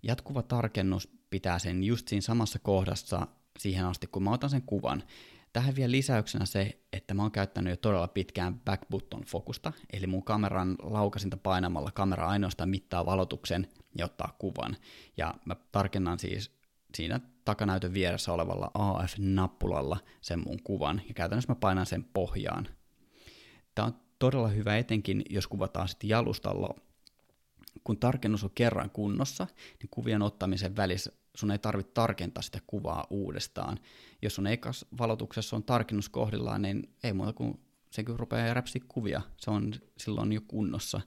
Jatkuva 0.02 0.42
tarkennus 0.42 1.08
pitää 1.30 1.58
sen 1.58 1.84
just 1.84 2.08
siinä 2.08 2.20
samassa 2.20 2.58
kohdassa 2.58 3.26
siihen 3.58 3.84
asti, 3.84 4.06
kun 4.06 4.22
mä 4.22 4.32
otan 4.32 4.50
sen 4.50 4.62
kuvan. 4.62 5.02
Tähän 5.52 5.76
vielä 5.76 5.90
lisäyksenä 5.90 6.46
se, 6.46 6.80
että 6.92 7.14
mä 7.14 7.22
oon 7.22 7.30
käyttänyt 7.30 7.70
jo 7.70 7.76
todella 7.76 8.08
pitkään 8.08 8.60
back 8.60 8.82
button 8.90 9.24
fokusta, 9.24 9.72
eli 9.92 10.06
mun 10.06 10.24
kameran 10.24 10.76
laukasinta 10.82 11.36
painamalla 11.36 11.90
kamera 11.90 12.28
ainoastaan 12.28 12.68
mittaa 12.68 13.06
valotuksen 13.06 13.68
ja 13.98 14.04
ottaa 14.04 14.36
kuvan. 14.38 14.76
Ja 15.16 15.34
mä 15.44 15.56
tarkennan 15.72 16.18
siis 16.18 16.50
siinä 16.94 17.20
takanäytön 17.44 17.94
vieressä 17.94 18.32
olevalla 18.32 18.70
AF-nappulalla 18.74 19.98
sen 20.20 20.38
mun 20.46 20.62
kuvan, 20.64 21.02
ja 21.08 21.14
käytännössä 21.14 21.52
mä 21.52 21.56
painan 21.60 21.86
sen 21.86 22.04
pohjaan. 22.04 22.68
Tämä 23.74 23.86
on 23.86 23.94
todella 24.18 24.48
hyvä 24.48 24.76
etenkin, 24.76 25.22
jos 25.30 25.46
kuvataan 25.46 25.88
sitten 25.88 26.10
jalustalla. 26.10 26.74
Kun 27.84 27.98
tarkennus 27.98 28.44
on 28.44 28.50
kerran 28.54 28.90
kunnossa, 28.90 29.46
niin 29.78 29.90
kuvien 29.90 30.22
ottamisen 30.22 30.76
välissä 30.76 31.12
sun 31.36 31.50
ei 31.50 31.58
tarvitse 31.58 31.92
tarkentaa 31.92 32.42
sitä 32.42 32.58
kuvaa 32.66 33.06
uudestaan. 33.10 33.78
Jos 34.22 34.34
sun 34.34 34.46
ekas 34.46 34.86
valotuksessa 34.98 35.56
on 35.56 35.62
tarkennus 35.62 36.08
kohdillaan, 36.08 36.62
niin 36.62 36.94
ei 37.04 37.12
muuta 37.12 37.32
kuin 37.32 37.60
se 37.90 38.04
kun 38.04 38.18
rupeaa 38.18 38.54
räpsiä 38.54 38.82
kuvia, 38.88 39.20
se 39.36 39.50
on 39.50 39.74
silloin 39.96 40.32
jo 40.32 40.40
kunnossa. 40.48 41.00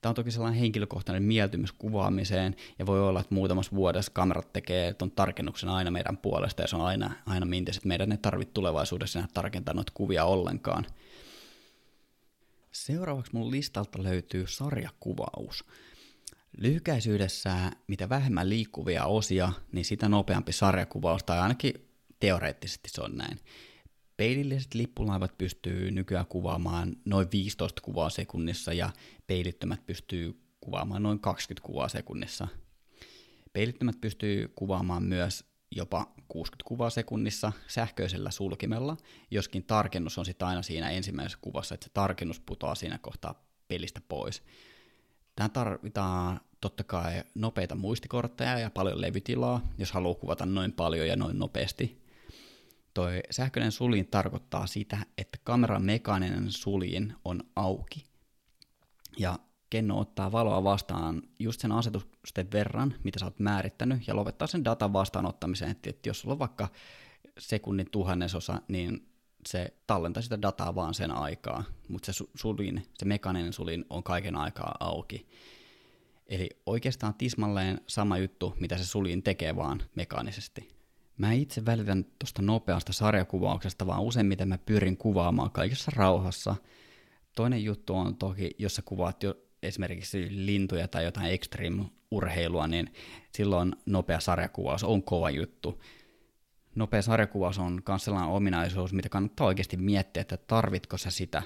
Tämä 0.00 0.10
on 0.10 0.14
toki 0.14 0.30
sellainen 0.30 0.60
henkilökohtainen 0.60 1.22
mieltymys 1.22 1.72
kuvaamiseen, 1.72 2.56
ja 2.78 2.86
voi 2.86 3.00
olla, 3.00 3.20
että 3.20 3.34
muutamassa 3.34 3.76
vuodessa 3.76 4.12
kamerat 4.14 4.52
tekee 4.52 4.94
tuon 4.94 5.10
tarkennuksen 5.10 5.68
aina 5.68 5.90
meidän 5.90 6.16
puolesta, 6.18 6.62
ja 6.62 6.68
se 6.68 6.76
on 6.76 6.82
aina, 6.82 7.10
aina 7.26 7.46
mintes, 7.46 7.76
että 7.76 7.88
meidän 7.88 8.12
ei 8.12 8.18
tarvitse 8.18 8.52
tulevaisuudessa 8.52 9.18
enää 9.18 9.28
tarkentaa 9.34 9.74
noita 9.74 9.92
kuvia 9.94 10.24
ollenkaan. 10.24 10.86
Seuraavaksi 12.72 13.32
mun 13.34 13.50
listalta 13.50 14.02
löytyy 14.02 14.46
sarjakuvaus. 14.46 15.64
Lyhykäisyydessä, 16.56 17.70
mitä 17.86 18.08
vähemmän 18.08 18.48
liikkuvia 18.48 19.04
osia, 19.04 19.52
niin 19.72 19.84
sitä 19.84 20.08
nopeampi 20.08 20.52
sarjakuvaus, 20.52 21.24
tai 21.24 21.38
ainakin 21.38 21.74
teoreettisesti 22.20 22.88
se 22.88 23.00
on 23.00 23.16
näin. 23.16 23.38
Peililliset 24.16 24.74
lippulaivat 24.74 25.38
pystyy 25.38 25.90
nykyään 25.90 26.26
kuvaamaan 26.26 26.96
noin 27.04 27.28
15 27.32 27.82
kuvaa 27.82 28.10
sekunnissa 28.10 28.72
ja 28.72 28.90
peilittömät 29.26 29.86
pystyy 29.86 30.40
kuvaamaan 30.60 31.02
noin 31.02 31.20
20 31.20 31.66
kuvaa 31.66 31.88
sekunnissa. 31.88 32.48
Peilittömät 33.52 34.00
pystyy 34.00 34.52
kuvaamaan 34.54 35.02
myös 35.02 35.44
jopa 35.70 36.12
60 36.28 36.68
kuvaa 36.68 36.90
sekunnissa 36.90 37.52
sähköisellä 37.66 38.30
sulkimella, 38.30 38.96
joskin 39.30 39.64
tarkennus 39.64 40.18
on 40.18 40.24
sitten 40.24 40.48
aina 40.48 40.62
siinä 40.62 40.90
ensimmäisessä 40.90 41.38
kuvassa, 41.42 41.74
että 41.74 41.84
se 41.84 41.90
tarkennus 41.94 42.40
putoaa 42.40 42.74
siinä 42.74 42.98
kohtaa 42.98 43.46
pelistä 43.68 44.00
pois. 44.08 44.42
Tähän 45.38 45.50
tarvitaan 45.50 46.40
totta 46.60 46.84
kai 46.84 47.24
nopeita 47.34 47.74
muistikortteja 47.74 48.58
ja 48.58 48.70
paljon 48.70 49.00
levytilaa, 49.00 49.60
jos 49.78 49.92
haluaa 49.92 50.14
kuvata 50.14 50.46
noin 50.46 50.72
paljon 50.72 51.08
ja 51.08 51.16
noin 51.16 51.38
nopeasti. 51.38 52.04
Toi 52.94 53.20
sähköinen 53.30 53.72
suljin 53.72 54.06
tarkoittaa 54.06 54.66
sitä, 54.66 54.98
että 55.18 55.38
kameran 55.44 55.84
mekaaninen 55.84 56.52
suljin 56.52 57.14
on 57.24 57.40
auki. 57.56 58.04
Ja 59.18 59.38
kenno 59.70 60.00
ottaa 60.00 60.32
valoa 60.32 60.64
vastaan 60.64 61.22
just 61.38 61.60
sen 61.60 61.72
asetusten 61.72 62.52
verran, 62.52 62.94
mitä 63.04 63.18
sä 63.18 63.24
oot 63.24 63.38
määrittänyt, 63.38 64.08
ja 64.08 64.16
lopettaa 64.16 64.48
sen 64.48 64.64
datan 64.64 64.92
vastaanottamisen, 64.92 65.70
että, 65.70 65.90
että 65.90 66.08
jos 66.08 66.20
sulla 66.20 66.32
on 66.32 66.38
vaikka 66.38 66.68
sekunnin 67.38 67.90
tuhannesosa, 67.90 68.62
niin 68.68 69.07
se 69.46 69.72
tallentaa 69.86 70.22
sitä 70.22 70.42
dataa 70.42 70.74
vaan 70.74 70.94
sen 70.94 71.10
aikaa, 71.10 71.64
mutta 71.88 72.12
se 72.12 72.24
sulin, 72.34 72.86
se 72.94 73.04
mekaaninen 73.04 73.52
sulin 73.52 73.84
on 73.90 74.02
kaiken 74.02 74.36
aikaa 74.36 74.76
auki. 74.80 75.26
Eli 76.26 76.48
oikeastaan 76.66 77.14
tismalleen 77.14 77.80
sama 77.86 78.18
juttu, 78.18 78.54
mitä 78.60 78.78
se 78.78 78.86
sulin 78.86 79.22
tekee 79.22 79.56
vaan 79.56 79.82
mekaanisesti. 79.94 80.78
Mä 81.18 81.32
itse 81.32 81.64
välitän 81.64 82.04
tuosta 82.18 82.42
nopeasta 82.42 82.92
sarjakuvauksesta, 82.92 83.86
vaan 83.86 84.02
useimmiten 84.02 84.48
mä 84.48 84.58
pyrin 84.58 84.96
kuvaamaan 84.96 85.50
kaikessa 85.50 85.92
rauhassa. 85.94 86.56
Toinen 87.36 87.64
juttu 87.64 87.94
on 87.94 88.16
toki, 88.16 88.50
jos 88.58 88.74
sä 88.74 88.82
kuvaat 88.82 89.22
jo 89.22 89.34
esimerkiksi 89.62 90.26
lintuja 90.30 90.88
tai 90.88 91.04
jotain 91.04 91.32
extreme-urheilua, 91.32 92.66
niin 92.66 92.92
silloin 93.34 93.76
nopea 93.86 94.20
sarjakuvaus 94.20 94.84
on 94.84 95.02
kova 95.02 95.30
juttu. 95.30 95.82
Nopea 96.78 97.02
sarjakuvaus 97.02 97.58
on 97.58 97.82
myös 97.88 98.04
sellainen 98.04 98.30
ominaisuus, 98.30 98.92
mitä 98.92 99.08
kannattaa 99.08 99.46
oikeasti 99.46 99.76
miettiä, 99.76 100.20
että 100.20 100.36
tarvitko 100.36 100.98
sä 100.98 101.10
sitä 101.10 101.42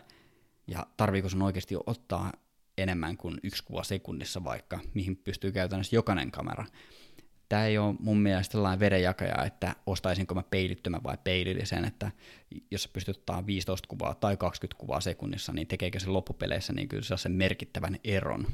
ja 0.67 0.87
tarviiko 0.97 1.29
sun 1.29 1.43
oikeasti 1.43 1.75
ottaa 1.87 2.33
enemmän 2.79 3.17
kuin 3.17 3.41
yksi 3.43 3.65
kuva 3.65 3.85
sekunnissa 3.85 4.45
vaikka, 4.45 4.81
mihin 4.95 5.17
pystyy 5.17 5.53
käytännössä 5.53 5.97
jokainen 5.97 6.31
kamera. 6.31 6.65
Tämä 7.49 7.67
ei 7.67 7.79
ole 7.79 7.95
mun 8.01 8.19
mielestä 8.19 8.53
sellainen 8.53 8.81
vedenjakaja, 8.81 9.45
että 9.45 9.77
ostaisinko 9.87 10.35
mä 10.35 10.43
peilittömän 10.43 11.03
vai 11.03 11.19
peilillisen, 11.25 11.85
että 11.85 12.11
jos 12.71 12.89
pystyt 12.89 13.17
ottaa 13.17 13.47
15 13.47 13.89
kuvaa 13.89 14.15
tai 14.15 14.37
20 14.37 14.81
kuvaa 14.81 15.01
sekunnissa, 15.01 15.53
niin 15.53 15.67
tekeekö 15.67 16.01
se 16.01 16.11
loppupeleissä 16.11 16.73
niin 16.73 16.89
kyllä 16.89 17.17
sen 17.17 17.33
merkittävän 17.33 17.99
eron. 18.05 18.47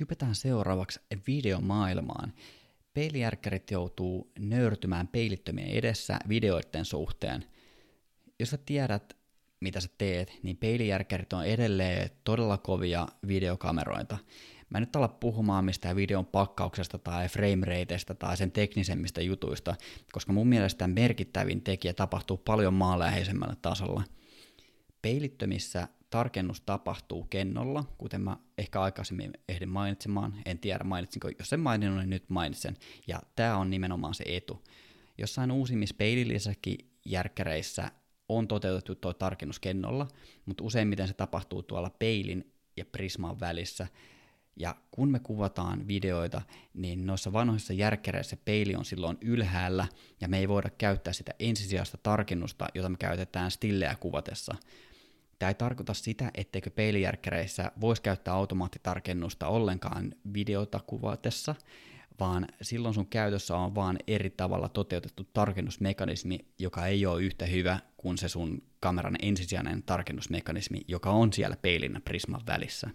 Hypätään 0.00 0.34
seuraavaksi 0.34 1.00
videomaailmaan. 1.26 2.32
Peilijärkkärit 2.94 3.70
joutuu 3.70 4.32
nöyrtymään 4.38 5.08
peilittömien 5.08 5.68
edessä 5.68 6.18
videoiden 6.28 6.84
suhteen. 6.84 7.44
Jos 8.38 8.50
sä 8.50 8.58
tiedät, 8.66 9.16
mitä 9.60 9.80
sä 9.80 9.88
teet, 9.98 10.38
niin 10.42 10.56
peilijärkkärit 10.56 11.32
on 11.32 11.46
edelleen 11.46 12.10
todella 12.24 12.58
kovia 12.58 13.08
videokameroita. 13.26 14.18
Mä 14.70 14.78
en 14.78 14.82
nyt 14.82 14.96
ala 14.96 15.08
puhumaan 15.08 15.64
mistään 15.64 15.96
videon 15.96 16.26
pakkauksesta 16.26 16.98
tai 16.98 17.28
framerateista 17.28 18.14
tai 18.14 18.36
sen 18.36 18.52
teknisemmistä 18.52 19.20
jutuista, 19.20 19.74
koska 20.12 20.32
mun 20.32 20.48
mielestä 20.48 20.88
merkittävin 20.88 21.62
tekijä 21.62 21.92
tapahtuu 21.92 22.36
paljon 22.36 22.74
maanläheisemmällä 22.74 23.56
tasolla. 23.62 24.04
Peilittömissä 25.02 25.88
tarkennus 26.10 26.60
tapahtuu 26.60 27.24
kennolla, 27.24 27.84
kuten 27.98 28.20
mä 28.20 28.36
ehkä 28.58 28.80
aikaisemmin 28.80 29.32
ehdin 29.48 29.68
mainitsemaan. 29.68 30.34
En 30.44 30.58
tiedä 30.58 30.84
mainitsinko, 30.84 31.28
jos 31.38 31.52
en 31.52 31.60
maininnut, 31.60 31.98
niin 31.98 32.10
nyt 32.10 32.30
mainitsen. 32.30 32.76
Ja 33.06 33.22
tämä 33.36 33.56
on 33.56 33.70
nimenomaan 33.70 34.14
se 34.14 34.24
etu. 34.26 34.62
Jossain 35.18 35.50
uusimmissa 35.50 35.94
peilillisissäkin 35.98 36.78
järkkäreissä 37.04 37.90
on 38.28 38.48
toteutettu 38.48 38.94
tuo 38.94 39.12
tarkennus 39.12 39.58
kennolla, 39.58 40.08
mutta 40.46 40.64
useimmiten 40.64 41.08
se 41.08 41.14
tapahtuu 41.14 41.62
tuolla 41.62 41.90
peilin 41.90 42.52
ja 42.76 42.84
prisman 42.84 43.40
välissä. 43.40 43.86
Ja 44.56 44.74
kun 44.90 45.10
me 45.10 45.18
kuvataan 45.18 45.88
videoita, 45.88 46.42
niin 46.74 47.06
noissa 47.06 47.32
vanhoissa 47.32 47.72
järkkäreissä 47.72 48.36
peili 48.44 48.74
on 48.74 48.84
silloin 48.84 49.18
ylhäällä, 49.20 49.86
ja 50.20 50.28
me 50.28 50.38
ei 50.38 50.48
voida 50.48 50.70
käyttää 50.70 51.12
sitä 51.12 51.34
ensisijaista 51.38 51.98
tarkennusta, 52.02 52.66
jota 52.74 52.88
me 52.88 52.96
käytetään 52.96 53.50
stilleä 53.50 53.96
kuvatessa. 54.00 54.54
Tämä 55.40 55.50
ei 55.50 55.54
tarkoita 55.54 55.94
sitä, 55.94 56.30
etteikö 56.34 56.70
peilijärkkäreissä 56.70 57.72
voisi 57.80 58.02
käyttää 58.02 58.34
automaattitarkennusta 58.34 59.46
ollenkaan 59.46 60.14
videota 60.34 60.80
kuvatessa, 60.86 61.54
vaan 62.20 62.46
silloin 62.62 62.94
sun 62.94 63.06
käytössä 63.06 63.56
on 63.56 63.74
vaan 63.74 63.98
eri 64.06 64.30
tavalla 64.30 64.68
toteutettu 64.68 65.24
tarkennusmekanismi, 65.32 66.38
joka 66.58 66.86
ei 66.86 67.06
ole 67.06 67.22
yhtä 67.22 67.46
hyvä 67.46 67.78
kuin 67.96 68.18
se 68.18 68.28
sun 68.28 68.62
kameran 68.80 69.16
ensisijainen 69.22 69.82
tarkennusmekanismi, 69.82 70.80
joka 70.88 71.10
on 71.10 71.32
siellä 71.32 71.56
peilin 71.62 71.94
ja 71.94 72.00
prisman 72.00 72.46
välissä. 72.46 72.90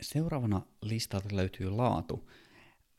Seuraavana 0.00 0.62
listalta 0.82 1.36
löytyy 1.36 1.70
laatu. 1.70 2.30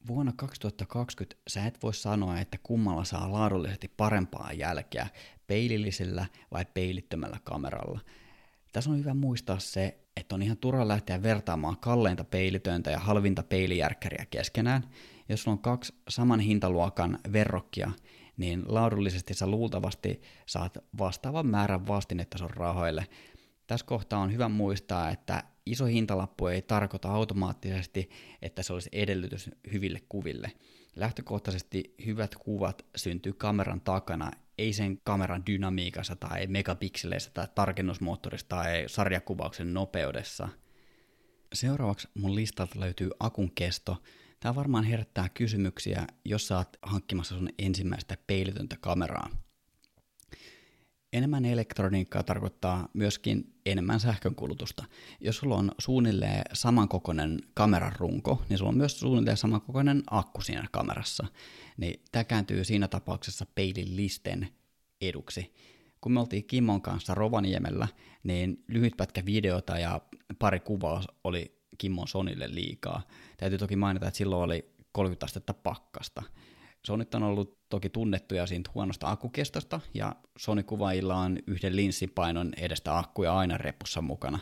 Vuonna 0.08 0.34
2020 0.36 1.36
sä 1.48 1.66
et 1.66 1.84
voi 1.84 1.94
sanoa, 1.94 2.40
että 2.40 2.58
kummalla 2.64 3.04
saa 3.04 3.32
laadullisesti 3.32 3.88
parempaa 3.98 4.54
jälkeä, 4.54 5.08
peilillisellä 5.48 6.26
vai 6.52 6.66
peilittömällä 6.74 7.38
kameralla. 7.44 8.00
Tässä 8.74 8.90
on 8.90 8.98
hyvä 8.98 9.14
muistaa 9.14 9.60
se, 9.60 9.98
että 10.18 10.36
on 10.36 10.42
ihan 10.42 10.58
turha 10.58 10.88
lähteä 10.88 11.24
vertaamaan 11.24 11.78
kalleinta 11.78 12.24
peilitöntä 12.24 12.92
ja 12.92 13.00
halvinta 13.00 13.44
peilijärkkäriä 13.44 14.26
keskenään. 14.30 14.84
Jos 15.30 15.44
sulla 15.44 15.56
on 15.56 15.62
kaksi 15.62 15.94
saman 16.10 16.40
hintaluokan 16.40 17.20
verrokkia, 17.34 17.92
niin 18.38 18.64
laadullisesti 18.68 19.34
sä 19.34 19.48
luultavasti 19.48 20.22
saat 20.46 20.78
vastaavan 20.98 21.48
määrän 21.48 21.88
vastinetta 21.88 22.38
sun 22.38 22.50
rahoille. 22.50 23.08
Tässä 23.68 23.86
kohtaa 23.86 24.20
on 24.20 24.34
hyvä 24.34 24.50
muistaa, 24.50 25.10
että 25.10 25.44
iso 25.66 25.86
hintalappu 25.86 26.48
ei 26.48 26.62
tarkoita 26.62 27.10
automaattisesti, 27.10 28.10
että 28.42 28.64
se 28.64 28.74
olisi 28.74 28.90
edellytys 28.92 29.50
hyville 29.72 30.02
kuville. 30.10 30.52
Lähtökohtaisesti 30.96 31.96
hyvät 32.06 32.36
kuvat 32.36 32.86
syntyy 32.96 33.34
kameran 33.34 33.82
takana, 33.82 34.32
ei 34.58 34.74
sen 34.74 35.02
kameran 35.04 35.46
dynamiikassa 35.46 36.16
tai 36.16 36.48
megapikseleissä 36.48 37.32
tai 37.34 37.48
tarkennusmoottorissa 37.56 38.48
tai 38.48 38.84
sarjakuvauksen 38.88 39.74
nopeudessa. 39.74 40.50
Seuraavaksi 41.54 42.08
mun 42.14 42.36
listalta 42.36 42.80
löytyy 42.80 43.10
akun 43.20 43.52
kesto. 43.56 43.98
Tämä 44.40 44.56
varmaan 44.56 44.84
herättää 44.84 45.30
kysymyksiä, 45.30 46.08
jos 46.26 46.48
sä 46.48 46.58
oot 46.58 46.78
hankkimassa 46.82 47.36
sun 47.36 47.50
ensimmäistä 47.60 48.18
peilitöntä 48.28 48.78
kameraa. 48.80 49.30
Enemmän 51.14 51.46
elektroniikkaa 51.46 52.24
tarkoittaa 52.24 52.90
myöskin 52.94 53.54
enemmän 53.66 54.00
sähkönkulutusta. 54.00 54.86
Jos 55.22 55.38
sulla 55.38 55.56
on 55.56 55.72
suunnilleen 55.80 56.42
samankokoinen 56.54 57.40
kameran 57.54 57.94
runko, 57.98 58.42
niin 58.50 58.58
sulla 58.58 58.70
on 58.70 58.78
myös 58.78 59.00
suunnilleen 59.00 59.38
samankokoinen 59.38 60.04
akku 60.10 60.42
siinä 60.42 60.68
kamerassa. 60.72 61.28
Niin 61.78 62.04
tämä 62.12 62.24
kääntyy 62.24 62.64
siinä 62.64 62.88
tapauksessa 62.88 63.46
peilillisten 63.56 64.48
eduksi. 65.02 65.54
Kun 66.02 66.12
me 66.12 66.20
oltiin 66.20 66.46
Kimmon 66.46 66.82
kanssa 66.82 67.16
Rovaniemellä, 67.16 67.88
niin 68.24 68.64
lyhyt 68.68 68.94
pätkä 68.98 69.26
videota 69.26 69.80
ja 69.80 70.02
pari 70.40 70.60
kuvaa 70.60 71.04
oli 71.24 71.58
Kimmon 71.78 72.08
Sonille 72.08 72.56
liikaa. 72.56 73.02
Täytyy 73.38 73.58
toki 73.58 73.76
mainita, 73.76 74.08
että 74.08 74.18
silloin 74.18 74.44
oli 74.44 74.70
30 74.92 75.26
astetta 75.26 75.54
pakkasta. 75.54 76.24
Sonit 76.86 77.16
on 77.16 77.24
ollut 77.24 77.70
toki 77.70 77.90
tunnettuja 77.90 78.48
siitä 78.48 78.72
huonosta 78.74 79.10
akkukestosta, 79.10 79.80
ja 79.94 80.16
Sony-kuvaajilla 80.40 81.16
on 81.16 81.40
yhden 81.48 81.76
linssipainon 81.76 82.54
edestä 82.58 82.98
akkuja 82.98 83.38
aina 83.38 83.58
repussa 83.58 84.02
mukana. 84.02 84.40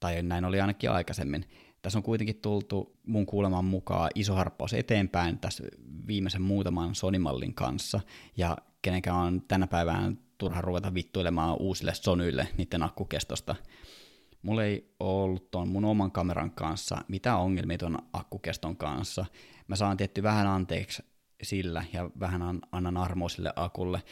Tai 0.00 0.22
näin 0.22 0.44
oli 0.44 0.60
ainakin 0.60 0.90
aikaisemmin. 0.90 1.44
Tässä 1.82 1.98
on 1.98 2.02
kuitenkin 2.02 2.40
tultu 2.40 2.96
mun 3.06 3.26
kuuleman 3.26 3.64
mukaan 3.64 4.10
iso 4.14 4.34
harppaus 4.34 4.74
eteenpäin 4.74 5.38
tässä 5.38 5.64
viimeisen 6.06 6.42
muutaman 6.42 6.94
Sony-mallin 6.94 7.54
kanssa, 7.54 8.00
ja 8.36 8.56
kenenkään 8.82 9.16
on 9.16 9.42
tänä 9.48 9.66
päivänä 9.66 10.12
turha 10.38 10.60
ruveta 10.60 10.94
vittuilemaan 10.94 11.56
uusille 11.60 11.94
Sonyille 11.94 12.48
niiden 12.56 12.82
akkukestosta. 12.82 13.56
Mulla 14.42 14.64
ei 14.64 14.94
ollut 15.00 15.50
tuon 15.50 15.68
mun 15.68 15.84
oman 15.84 16.12
kameran 16.12 16.50
kanssa 16.50 17.04
mitään 17.08 17.40
ongelmia 17.40 17.78
tuon 17.78 17.98
akkukeston 18.12 18.76
kanssa. 18.76 19.26
Mä 19.68 19.76
saan 19.76 19.96
tietty 19.96 20.22
vähän 20.22 20.46
anteeksi 20.46 21.02
sillä 21.42 21.84
ja 21.92 22.10
vähän 22.20 22.60
annan 22.72 22.96
armoa 22.96 23.28
sille 23.28 23.52
akulle 23.56 24.02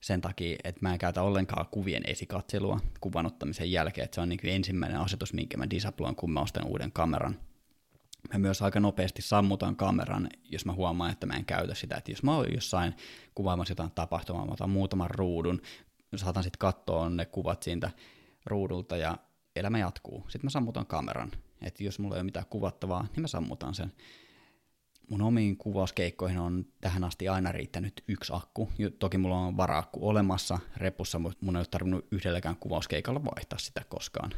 sen 0.00 0.20
takia, 0.20 0.56
että 0.64 0.78
mä 0.82 0.92
en 0.92 0.98
käytä 0.98 1.22
ollenkaan 1.22 1.66
kuvien 1.70 2.02
esikatselua 2.06 2.80
kuvanottamisen 3.00 3.72
jälkeen, 3.72 4.04
että 4.04 4.14
se 4.14 4.20
on 4.20 4.28
niin 4.28 4.40
kuin 4.40 4.52
ensimmäinen 4.52 5.00
asetus, 5.00 5.32
minkä 5.32 5.56
mä 5.56 5.70
disabloin, 5.70 6.16
kun 6.16 6.30
mä 6.30 6.40
ostan 6.40 6.66
uuden 6.66 6.92
kameran. 6.92 7.40
Mä 8.32 8.38
myös 8.38 8.62
aika 8.62 8.80
nopeasti 8.80 9.22
sammutan 9.22 9.76
kameran, 9.76 10.28
jos 10.44 10.64
mä 10.64 10.72
huomaan, 10.72 11.12
että 11.12 11.26
mä 11.26 11.34
en 11.34 11.44
käytä 11.44 11.74
sitä. 11.74 11.96
Että 11.96 12.12
jos 12.12 12.22
mä 12.22 12.36
oon 12.36 12.54
jossain 12.54 12.94
kuvaamassa 13.34 13.72
jotain 13.72 13.90
tapahtumaa, 13.90 14.46
mä 14.46 14.52
otan 14.52 14.70
muutaman 14.70 15.10
ruudun, 15.10 15.62
saatan 16.16 16.42
sitten 16.42 16.58
katsoa 16.58 17.10
ne 17.10 17.24
kuvat 17.24 17.62
siitä 17.62 17.90
ruudulta 18.46 18.96
ja 18.96 19.18
elämä 19.56 19.78
jatkuu. 19.78 20.24
Sitten 20.28 20.46
mä 20.46 20.50
sammutan 20.50 20.86
kameran. 20.86 21.30
Että 21.62 21.84
jos 21.84 21.98
mulla 21.98 22.14
ei 22.14 22.18
ole 22.18 22.24
mitään 22.24 22.46
kuvattavaa, 22.50 23.06
niin 23.12 23.20
mä 23.20 23.28
sammutan 23.28 23.74
sen. 23.74 23.92
mun 25.08 25.22
omiin 25.22 25.56
kuvauskeikkoihin 25.56 26.38
on 26.38 26.66
tähän 26.80 27.04
asti 27.04 27.28
aina 27.28 27.52
riittänyt 27.52 28.04
yksi 28.08 28.32
akku. 28.32 28.72
Toki 28.98 29.18
mulla 29.18 29.38
on 29.38 29.56
varaakku 29.56 30.08
olemassa 30.08 30.58
repussa, 30.76 31.18
mutta 31.18 31.38
mun 31.44 31.56
ei 31.56 31.60
ole 31.60 31.66
tarvinnut 31.70 32.06
yhdelläkään 32.12 32.56
kuvauskeikalla 32.56 33.24
vaihtaa 33.24 33.58
sitä 33.58 33.82
koskaan. 33.88 34.30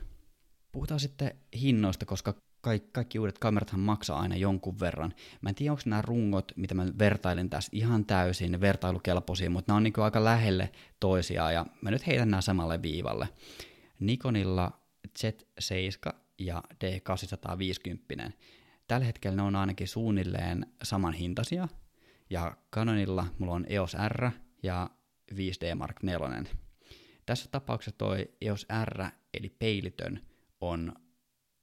Puhutaan 0.73 1.01
sitten 1.01 1.35
hinnoista, 1.61 2.07
koska 2.07 2.35
kaikki, 2.61 2.89
kaikki 2.93 3.19
uudet 3.19 3.39
kamerathan 3.39 3.81
maksaa 3.81 4.21
aina 4.21 4.37
jonkun 4.37 4.81
verran. 4.81 5.15
Mä 5.41 5.49
en 5.49 5.55
tiedä, 5.55 5.73
onko 5.73 5.83
nämä 5.87 6.03
rungot, 6.03 6.53
mitä 6.57 6.75
mä 6.75 6.87
vertailen 6.99 7.51
tässä 7.51 7.71
ihan 7.75 8.05
täysin 8.05 8.61
vertailukelpoisia, 8.61 9.51
mutta 9.51 9.73
nämä 9.73 9.77
on 9.77 9.83
niin 9.83 9.95
aika 9.99 10.25
lähelle 10.25 10.73
toisiaan 11.01 11.55
ja 11.55 11.67
mä 11.81 11.91
nyt 11.91 12.07
heitän 12.07 12.31
nämä 12.31 12.41
samalle 12.41 12.83
viivalle. 12.83 13.29
Nikonilla 14.01 14.73
Z7 15.19 16.13
ja 16.39 16.63
D850. 16.85 18.33
Tällä 18.91 19.07
hetkellä 19.07 19.37
ne 19.37 19.43
on 19.43 19.57
ainakin 19.57 19.89
suunnilleen 19.89 20.67
saman 20.83 21.13
hintaisia, 21.13 21.69
ja 22.31 22.57
Canonilla 22.73 23.27
mulla 23.39 23.55
on 23.55 23.67
EOS 23.69 23.97
R 24.09 24.31
ja 24.63 24.91
5D 25.35 25.75
Mark 25.75 26.03
4. 26.03 26.45
Tässä 27.27 27.49
tapauksessa 27.51 27.99
toi 27.99 28.29
EOS 28.41 28.67
R, 28.85 29.05
eli 29.35 29.49
peilitön, 29.49 30.21
on 30.61 30.93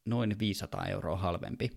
noin 0.05 0.39
500 0.39 0.85
euroa 0.85 1.15
halvempi. 1.15 1.71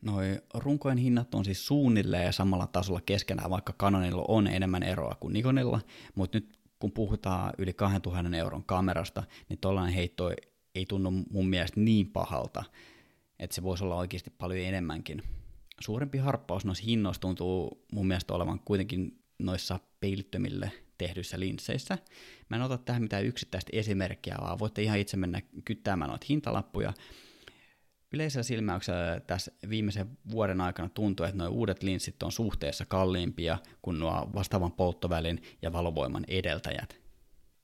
Noi 0.00 0.40
runkojen 0.54 0.98
hinnat 0.98 1.34
on 1.34 1.44
siis 1.44 1.66
suunnilleen 1.66 2.32
samalla 2.32 2.66
tasolla 2.66 3.00
keskenään, 3.00 3.50
vaikka 3.50 3.72
Canonilla 3.72 4.24
on 4.28 4.46
enemmän 4.46 4.82
eroa 4.82 5.16
kuin 5.20 5.32
Nikonilla, 5.32 5.80
mutta 6.14 6.38
nyt 6.38 6.58
kun 6.78 6.92
puhutaan 6.92 7.52
yli 7.58 7.72
2000 7.72 8.36
euron 8.36 8.64
kamerasta, 8.64 9.22
niin 9.48 9.58
tollainen 9.58 9.94
heitto 9.94 10.30
ei 10.74 10.86
tunnu 10.86 11.10
mun 11.10 11.48
mielestä 11.48 11.80
niin 11.80 12.10
pahalta, 12.10 12.64
että 13.40 13.54
se 13.54 13.62
voisi 13.62 13.84
olla 13.84 13.96
oikeasti 13.96 14.30
paljon 14.30 14.66
enemmänkin. 14.66 15.22
Suurempi 15.80 16.18
harppaus 16.18 16.64
noissa 16.64 16.84
hinnoissa 16.84 17.20
tuntuu 17.20 17.86
mun 17.92 18.06
mielestä 18.06 18.34
olevan 18.34 18.60
kuitenkin 18.60 19.24
noissa 19.38 19.80
peilittömille 20.00 20.72
tehdyissä 20.98 21.40
linsseissä. 21.40 21.98
Mä 22.48 22.56
en 22.56 22.62
ota 22.62 22.78
tähän 22.78 23.02
mitään 23.02 23.24
yksittäistä 23.24 23.70
esimerkkiä, 23.72 24.36
vaan 24.40 24.58
voitte 24.58 24.82
ihan 24.82 24.98
itse 24.98 25.16
mennä 25.16 25.42
kyttäämään 25.64 26.08
noita 26.08 26.26
hintalappuja. 26.28 26.92
Yleisellä 28.12 28.42
silmäyksellä 28.42 29.20
tässä 29.20 29.52
viimeisen 29.68 30.18
vuoden 30.30 30.60
aikana 30.60 30.88
tuntuu, 30.88 31.26
että 31.26 31.38
nuo 31.38 31.48
uudet 31.48 31.82
linssit 31.82 32.22
on 32.22 32.32
suhteessa 32.32 32.84
kalliimpia 32.84 33.58
kuin 33.82 33.98
nuo 33.98 34.30
vastaavan 34.34 34.72
polttovälin 34.72 35.42
ja 35.62 35.72
valovoiman 35.72 36.24
edeltäjät. 36.28 37.00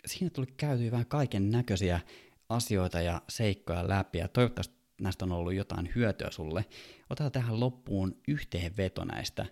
Siinä 0.07 0.31
tuli 0.31 0.47
käytyä 0.57 0.91
vähän 0.91 1.07
kaiken 1.07 1.51
näköisiä 1.51 2.01
asioita 2.49 3.01
ja 3.01 3.23
seikkoja 3.29 3.89
läpi, 3.89 4.19
ja 4.19 4.29
toivottavasti 4.29 4.76
näistä 5.01 5.25
on 5.25 5.33
ollut 5.33 5.55
jotain 5.55 5.91
hyötyä 5.95 6.31
sulle. 6.31 6.65
Otetaan 7.11 7.33
tähän 7.33 7.61
loppuun 7.61 8.17
yhteenveto 8.29 9.05
näistä. 9.05 9.47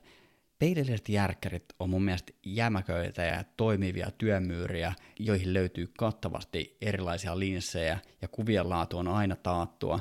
Peililliset 0.59 1.09
järkkärit 1.09 1.65
on 1.79 1.91
mun 1.91 2.05
mielestä 2.05 2.33
jämäköitä 2.47 3.23
ja 3.23 3.45
toimivia 3.57 4.11
työmyyriä, 4.19 4.95
joihin 5.19 5.55
löytyy 5.55 5.93
kattavasti 5.99 6.77
erilaisia 6.81 7.39
linssejä 7.39 7.99
ja 8.23 8.29
kuvien 8.29 8.69
laatu 8.69 8.99
on 8.99 9.09
aina 9.09 9.37
taattua. 9.37 10.01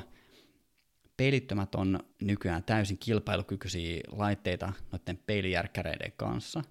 Peilittömät 1.16 1.74
on 1.74 2.00
nykyään 2.22 2.64
täysin 2.64 2.98
kilpailukykyisiä 2.98 4.00
laitteita 4.08 4.72
noiden 4.92 5.18
peilijärkkäreiden 5.26 6.12
kanssa. 6.16 6.62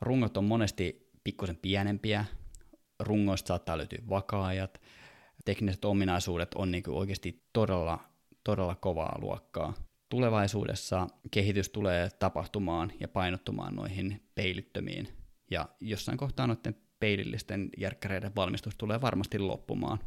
Rungot 0.00 0.36
on 0.36 0.44
monesti 0.44 1.10
pikkusen 1.24 1.56
pienempiä, 1.56 2.24
rungoista 3.00 3.48
saattaa 3.48 3.78
löytyä 3.78 3.98
vakaajat, 4.08 4.80
tekniset 5.44 5.84
ominaisuudet 5.84 6.54
on 6.54 6.70
niin 6.70 6.82
oikeasti 6.88 7.42
todella, 7.52 7.98
todella 8.44 8.74
kovaa 8.74 9.18
luokkaa. 9.20 9.74
Tulevaisuudessa 10.08 11.06
kehitys 11.30 11.68
tulee 11.68 12.10
tapahtumaan 12.18 12.92
ja 13.00 13.08
painottumaan 13.08 13.76
noihin 13.76 14.22
peilittömiin, 14.34 15.08
ja 15.50 15.68
jossain 15.80 16.18
kohtaa 16.18 16.46
noiden 16.46 16.76
peilillisten 17.00 17.70
järkkäreiden 17.78 18.34
valmistus 18.36 18.74
tulee 18.74 19.00
varmasti 19.00 19.38
loppumaan. 19.38 19.98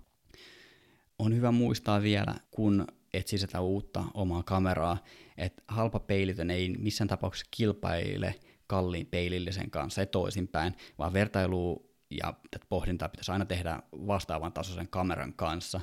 On 1.20 1.36
hyvä 1.36 1.52
muistaa 1.52 2.02
vielä, 2.02 2.36
kun 2.52 2.88
etsii 3.13 3.39
sitä 3.39 3.62
uutta 3.62 4.04
omaa 4.13 4.44
kameraa, 4.44 4.98
että 5.38 5.63
halpa 5.67 6.00
peilitön 6.00 6.52
ei 6.52 6.70
missään 6.70 7.08
tapauksessa 7.08 7.48
kilpaile 7.52 8.36
kalliin 8.67 9.06
peilillisen 9.06 9.72
kanssa 9.72 10.02
ja 10.02 10.06
toisinpäin, 10.06 10.76
vaan 10.98 11.13
vertailu 11.13 11.90
ja 12.12 12.34
tätä 12.52 12.65
pohdintaa 12.69 13.10
pitäisi 13.10 13.32
aina 13.32 13.45
tehdä 13.45 13.80
vastaavan 13.91 14.54
tasoisen 14.54 14.88
kameran 14.88 15.34
kanssa. 15.34 15.82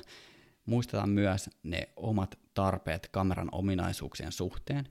Muistetaan 0.65 1.09
myös 1.09 1.49
ne 1.63 1.89
omat 1.95 2.39
tarpeet 2.53 3.09
kameran 3.11 3.49
ominaisuuksien 3.51 4.31
suhteen. 4.31 4.87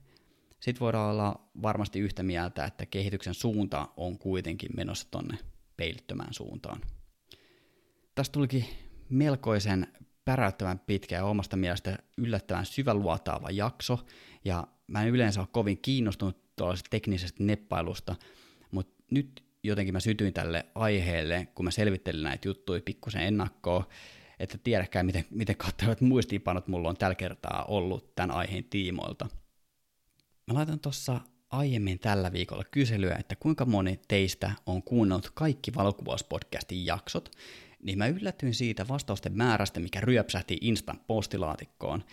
Sitten 0.60 0.80
voidaan 0.80 1.10
olla 1.10 1.48
varmasti 1.62 1.98
yhtä 1.98 2.22
mieltä, 2.22 2.64
että 2.64 2.86
kehityksen 2.86 3.34
suunta 3.34 3.88
on 3.96 4.18
kuitenkin 4.18 4.70
menossa 4.76 5.08
tonne 5.10 5.38
peilittömään 5.76 6.34
suuntaan. 6.34 6.80
Tästä 8.14 8.32
tulikin 8.32 8.64
melkoisen 9.08 9.86
päräyttävän 10.24 10.78
pitkä 10.78 11.16
ja 11.16 11.24
omasta 11.24 11.56
mielestä 11.56 11.98
yllättävän 12.16 12.66
syväluotaava 12.66 13.50
jakso, 13.50 13.98
ja 14.44 14.66
mä 14.86 15.02
en 15.02 15.08
yleensä 15.08 15.40
ole 15.40 15.48
kovin 15.52 15.78
kiinnostunut 15.78 16.56
tuollaisesta 16.56 16.90
teknisestä 16.90 17.44
neppailusta, 17.44 18.16
mutta 18.70 19.04
nyt 19.10 19.47
jotenkin 19.68 19.94
mä 19.94 20.00
sytyin 20.00 20.32
tälle 20.32 20.66
aiheelle, 20.74 21.48
kun 21.54 21.64
mä 21.64 21.70
selvittelin 21.70 22.22
näitä 22.22 22.48
juttuja 22.48 22.80
pikkusen 22.84 23.22
ennakkoon, 23.22 23.84
että 24.38 24.58
tiedäkään, 24.58 25.06
miten, 25.06 25.24
miten 25.30 25.56
kattavat 25.56 26.00
muistiinpanot 26.00 26.68
mulla 26.68 26.88
on 26.88 26.96
tällä 26.96 27.14
kertaa 27.14 27.64
ollut 27.64 28.14
tämän 28.14 28.30
aiheen 28.30 28.64
tiimoilta. 28.64 29.28
Mä 30.46 30.54
laitan 30.54 30.80
tuossa 30.80 31.20
aiemmin 31.50 31.98
tällä 31.98 32.32
viikolla 32.32 32.64
kyselyä, 32.64 33.16
että 33.16 33.36
kuinka 33.36 33.64
moni 33.64 34.00
teistä 34.08 34.50
on 34.66 34.82
kuunnellut 34.82 35.30
kaikki 35.34 35.74
valokuvauspodcastin 35.74 36.86
jaksot, 36.86 37.36
niin 37.82 37.98
mä 37.98 38.06
yllätyin 38.06 38.54
siitä 38.54 38.88
vastausten 38.88 39.36
määrästä, 39.36 39.80
mikä 39.80 40.00
ryöpsähti 40.00 40.58
Instant 40.60 41.06
postilaatikkoon. 41.06 42.04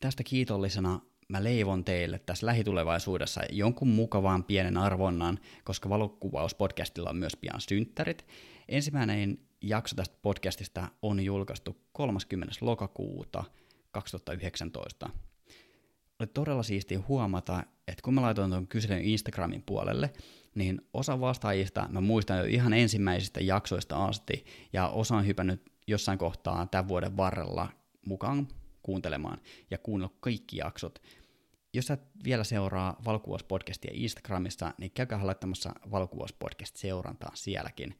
Tästä 0.00 0.22
kiitollisena 0.22 1.00
mä 1.30 1.44
leivon 1.44 1.84
teille 1.84 2.18
tässä 2.18 2.46
lähitulevaisuudessa 2.46 3.40
jonkun 3.52 3.88
mukavan 3.88 4.44
pienen 4.44 4.76
arvonnan, 4.76 5.38
koska 5.64 5.88
valokuvauspodcastilla 5.88 7.10
on 7.10 7.16
myös 7.16 7.36
pian 7.36 7.60
synttärit. 7.60 8.26
Ensimmäinen 8.68 9.38
jakso 9.62 9.96
tästä 9.96 10.16
podcastista 10.22 10.88
on 11.02 11.24
julkaistu 11.24 11.76
30. 11.92 12.54
lokakuuta 12.60 13.44
2019. 13.90 15.10
Oli 16.20 16.26
todella 16.26 16.62
siistiä 16.62 17.00
huomata, 17.08 17.62
että 17.88 18.02
kun 18.02 18.14
mä 18.14 18.22
laitoin 18.22 18.50
tuon 18.50 18.66
kyselyn 18.66 19.04
Instagramin 19.04 19.62
puolelle, 19.62 20.12
niin 20.54 20.80
osa 20.94 21.20
vastaajista 21.20 21.88
mä 21.90 22.00
muistan 22.00 22.38
jo 22.38 22.44
ihan 22.44 22.72
ensimmäisistä 22.72 23.40
jaksoista 23.40 24.04
asti, 24.04 24.44
ja 24.72 24.88
osa 24.88 25.16
on 25.16 25.26
hypännyt 25.26 25.72
jossain 25.86 26.18
kohtaa 26.18 26.66
tämän 26.66 26.88
vuoden 26.88 27.16
varrella 27.16 27.68
mukaan 28.06 28.48
kuuntelemaan 28.82 29.40
ja 29.70 29.78
kuunnellut 29.78 30.16
kaikki 30.20 30.56
jaksot 30.56 31.02
jos 31.72 31.86
sä 31.86 31.98
vielä 32.24 32.44
seuraa 32.44 32.96
Valokuvauspodcastia 33.04 33.90
Instagramissa, 33.94 34.74
niin 34.78 34.90
käykää 34.90 35.26
laittamassa 35.26 35.72
Valokuvauspodcast-seurantaa 35.90 37.30
sielläkin. 37.34 37.94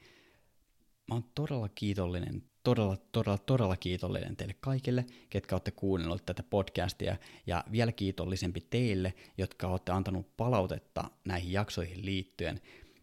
Mä 1.08 1.14
oon 1.14 1.24
todella 1.34 1.68
kiitollinen, 1.68 2.42
todella, 2.62 2.96
todella, 3.12 3.38
todella 3.38 3.76
kiitollinen 3.76 4.36
teille 4.36 4.54
kaikille, 4.60 5.04
ketkä 5.30 5.54
olette 5.54 5.70
kuunnelleet 5.70 6.26
tätä 6.26 6.42
podcastia, 6.42 7.16
ja 7.46 7.64
vielä 7.72 7.92
kiitollisempi 7.92 8.60
teille, 8.70 9.14
jotka 9.38 9.68
olette 9.68 9.92
antanut 9.92 10.36
palautetta 10.36 11.10
näihin 11.24 11.52
jaksoihin 11.52 12.06
liittyen. 12.06 12.60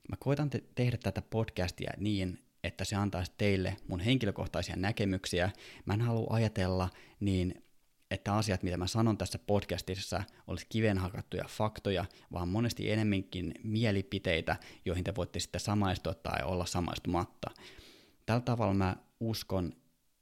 Mä 0.10 0.16
koitan 0.20 0.50
te- 0.50 0.64
tehdä 0.76 0.98
tätä 0.98 1.22
podcastia 1.22 1.92
niin, 1.98 2.40
että 2.64 2.86
se 2.86 2.96
antaisi 2.96 3.32
teille 3.38 3.78
mun 3.88 4.00
henkilökohtaisia 4.00 4.76
näkemyksiä. 4.76 5.52
Mä 5.86 5.94
en 5.94 6.02
halua 6.02 6.28
ajatella 6.30 6.90
niin 7.20 7.64
että 8.12 8.36
asiat, 8.36 8.63
mitä 8.63 8.78
mä 8.78 8.88
sanon 8.88 9.17
tässä 9.17 9.39
podcastissa, 9.39 10.24
olisi 10.48 10.65
kiven 10.70 10.98
hakattuja 10.98 11.46
faktoja, 11.48 12.06
vaan 12.32 12.50
monesti 12.50 12.91
enemminkin 12.91 13.54
mielipiteitä, 13.63 14.56
joihin 14.86 15.04
te 15.04 15.15
voitte 15.15 15.39
sitten 15.39 15.62
samaistua 15.62 16.13
tai 16.13 16.43
olla 16.43 16.65
samaistumatta. 16.65 17.52
Tällä 18.26 18.41
tavalla 18.41 18.74
mä 18.74 18.96
uskon, 19.20 19.74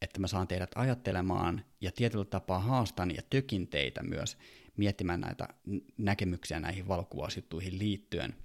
että 0.02 0.20
mä 0.20 0.28
saan 0.28 0.48
teidät 0.48 0.72
ajattelemaan 0.76 1.66
ja 1.82 1.92
tietyllä 1.92 2.26
tapaa 2.26 2.60
haastan 2.60 3.16
ja 3.16 3.22
tökin 3.30 3.68
teitä 3.68 4.04
myös 4.04 4.38
miettimään 4.78 5.22
näitä 5.22 5.48
näkemyksiä 5.98 6.60
näihin 6.60 6.88
valokuvausjuttuihin 6.88 7.80
liittyen. 7.80 8.36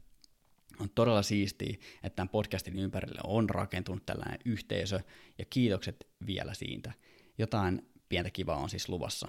On 0.80 0.90
todella 0.94 1.22
siistiä, 1.22 1.76
että 2.02 2.16
tämän 2.16 2.28
podcastin 2.28 2.78
ympärille 2.78 3.20
on 3.24 3.50
rakentunut 3.50 4.06
tällainen 4.06 4.40
yhteisö, 4.44 5.00
ja 5.38 5.44
kiitokset 5.50 6.06
vielä 6.26 6.54
siitä. 6.54 6.92
Jotain 7.38 7.90
pientä 8.10 8.30
kivaa 8.30 8.56
on 8.56 8.70
siis 8.70 8.88
luvassa. 8.88 9.28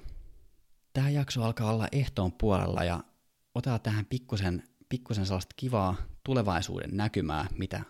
Tämä 0.93 1.09
jakso 1.09 1.43
alkaa 1.43 1.71
olla 1.73 1.87
ehtoon 1.91 2.31
puolella 2.31 2.83
ja 2.83 3.03
otetaan 3.55 3.81
tähän 3.81 4.05
pikkusen, 4.05 4.63
pikkusen 4.89 5.25
sellaista 5.25 5.53
kivaa 5.57 5.95
tulevaisuuden 6.23 6.89
näkymää, 6.93 7.47
mitä, 7.57 7.81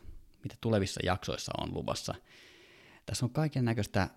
mitä 0.43 0.55
tulevissa 0.61 0.99
jaksoissa 1.03 1.51
on 1.57 1.73
luvassa. 1.73 2.15
Tässä 3.05 3.25
on 3.25 3.29
kaiken 3.29 3.65
näköistä 3.65 4.09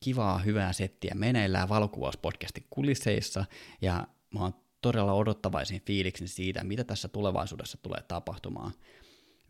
kivaa, 0.00 0.38
hyvää 0.38 0.72
settiä 0.72 1.14
meneillään 1.14 1.68
valokuvauspodcastin 1.68 2.66
kulisseissa, 2.70 3.44
ja 3.82 4.08
mä 4.34 4.40
oon 4.40 4.54
todella 4.82 5.12
odottavaisin 5.12 5.82
fiiliksin 5.86 6.28
siitä, 6.28 6.64
mitä 6.64 6.84
tässä 6.84 7.08
tulevaisuudessa 7.08 7.78
tulee 7.82 8.02
tapahtumaan. 8.08 8.72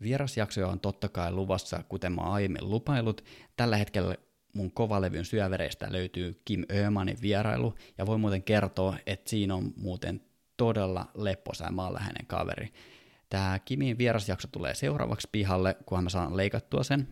Vierasjaksoja 0.01 0.67
on 0.67 0.79
totta 0.79 1.09
kai 1.09 1.31
luvassa, 1.31 1.83
kuten 1.89 2.11
mä 2.11 2.21
aiemmin 2.21 2.69
lupailut. 2.69 3.23
Tällä 3.55 3.77
hetkellä 3.77 4.15
mun 4.57 4.71
kovalevyn 4.71 5.25
syövereistä 5.25 5.91
löytyy 5.91 6.41
Kim 6.45 6.65
Öhmanin 6.71 7.17
vierailu, 7.21 7.73
ja 7.97 8.05
voi 8.05 8.17
muuten 8.17 8.43
kertoa, 8.43 8.97
että 9.05 9.29
siinä 9.29 9.55
on 9.55 9.73
muuten 9.75 10.21
todella 10.57 11.11
lepposa 11.15 11.65
ja 11.65 11.71
maanläheinen 11.71 12.25
kaveri. 12.27 12.73
Tämä 13.29 13.59
Kimin 13.65 13.97
vierasjakso 13.97 14.47
tulee 14.51 14.75
seuraavaksi 14.75 15.27
pihalle, 15.31 15.75
kunhan 15.85 16.03
mä 16.03 16.09
saan 16.09 16.37
leikattua 16.37 16.83
sen. 16.83 17.07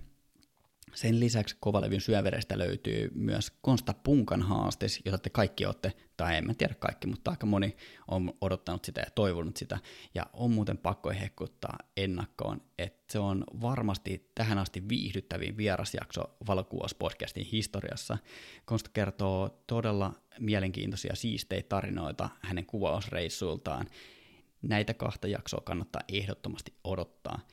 Sen 0.95 1.19
lisäksi 1.19 1.57
Kovalevyn 1.59 2.01
syöverestä 2.01 2.57
löytyy 2.57 3.11
myös 3.15 3.51
Konsta 3.61 3.93
Punkan 3.93 4.41
haastis, 4.41 5.01
jota 5.05 5.17
te 5.17 5.29
kaikki 5.29 5.65
olette, 5.65 5.93
tai 6.17 6.37
en 6.37 6.47
mä 6.47 6.53
tiedä 6.53 6.73
kaikki, 6.73 7.07
mutta 7.07 7.31
aika 7.31 7.45
moni 7.45 7.75
on 8.07 8.33
odottanut 8.41 8.85
sitä 8.85 9.01
ja 9.01 9.11
toivonut 9.15 9.57
sitä. 9.57 9.79
Ja 10.13 10.25
on 10.33 10.51
muuten 10.51 10.77
pakko 10.77 11.09
hehkuttaa 11.09 11.77
ennakkoon, 11.97 12.61
että 12.77 13.13
se 13.13 13.19
on 13.19 13.43
varmasti 13.61 14.31
tähän 14.35 14.57
asti 14.57 14.89
viihdyttävin 14.89 15.57
vierasjakso 15.57 16.23
Valokuvauspodcastin 16.47 17.45
historiassa. 17.45 18.17
Konsta 18.65 18.89
kertoo 18.93 19.63
todella 19.67 20.13
mielenkiintoisia 20.39 21.15
siistejä 21.15 21.63
tarinoita 21.69 22.29
hänen 22.41 22.65
kuvausreissuiltaan. 22.65 23.87
Näitä 24.61 24.93
kahta 24.93 25.27
jaksoa 25.27 25.61
kannattaa 25.65 26.01
ehdottomasti 26.07 26.73
odottaa– 26.83 27.39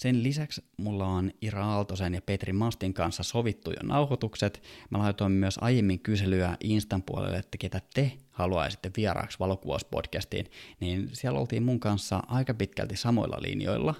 sen 0.00 0.22
lisäksi 0.22 0.64
mulla 0.76 1.06
on 1.06 1.30
Ira 1.42 1.66
Aaltosen 1.66 2.14
ja 2.14 2.22
Petri 2.22 2.52
Mastin 2.52 2.94
kanssa 2.94 3.22
sovittu 3.22 3.70
jo 3.70 3.76
nauhoitukset. 3.82 4.62
Mä 4.90 4.98
laitoin 4.98 5.32
myös 5.32 5.58
aiemmin 5.60 6.00
kyselyä 6.00 6.56
Instan 6.60 7.02
puolelle, 7.02 7.36
että 7.36 7.58
ketä 7.58 7.80
te 7.94 8.12
haluaisitte 8.30 8.90
vieraaksi 8.96 9.38
valokuvauspodcastiin, 9.38 10.46
niin 10.80 11.10
siellä 11.12 11.40
oltiin 11.40 11.62
mun 11.62 11.80
kanssa 11.80 12.22
aika 12.26 12.54
pitkälti 12.54 12.96
samoilla 12.96 13.36
linjoilla. 13.40 13.94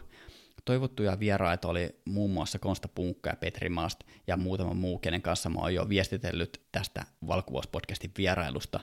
Toivottuja 0.65 1.21
vieraita 1.21 1.69
oli 1.69 1.97
muun 2.05 2.31
muassa 2.31 2.59
Konsta 2.59 2.89
Punkka 2.89 3.31
ja 3.31 3.37
Petri 3.37 3.69
Mast 3.69 4.01
ja 4.27 4.37
muutama 4.37 4.75
muu, 4.75 4.99
kenen 4.99 5.23
kanssa 5.23 5.51
mä 5.51 5.61
oon 5.61 5.75
jo 5.75 5.89
viestitellyt 5.89 6.61
tästä 6.73 7.05
valokuvauspodcastin 7.27 8.11
vierailusta. 8.19 8.81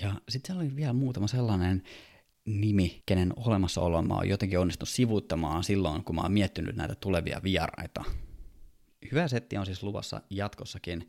Ja 0.00 0.14
sitten 0.28 0.46
siellä 0.46 0.60
oli 0.60 0.76
vielä 0.76 0.92
muutama 0.92 1.26
sellainen 1.26 1.82
nimi, 2.44 3.02
kenen 3.06 3.32
olemassaoloa 3.36 4.02
mä 4.02 4.14
oon 4.14 4.28
jotenkin 4.28 4.58
onnistunut 4.58 4.88
sivuuttamaan 4.88 5.64
silloin, 5.64 6.04
kun 6.04 6.14
mä 6.14 6.22
oon 6.22 6.32
miettinyt 6.32 6.76
näitä 6.76 6.94
tulevia 6.94 7.40
vieraita. 7.42 8.04
Hyvä 9.12 9.28
setti 9.28 9.56
on 9.56 9.66
siis 9.66 9.82
luvassa 9.82 10.20
jatkossakin, 10.30 11.08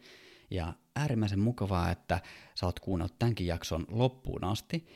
ja 0.52 0.74
äärimmäisen 0.96 1.40
mukavaa, 1.40 1.92
että 1.92 2.20
sä 2.56 2.66
oot 2.66 2.80
kuunnellut 2.80 3.20
tämänkin 3.20 3.48
jakson 3.48 3.86
loppuun 3.90 4.44
asti. 4.44 4.88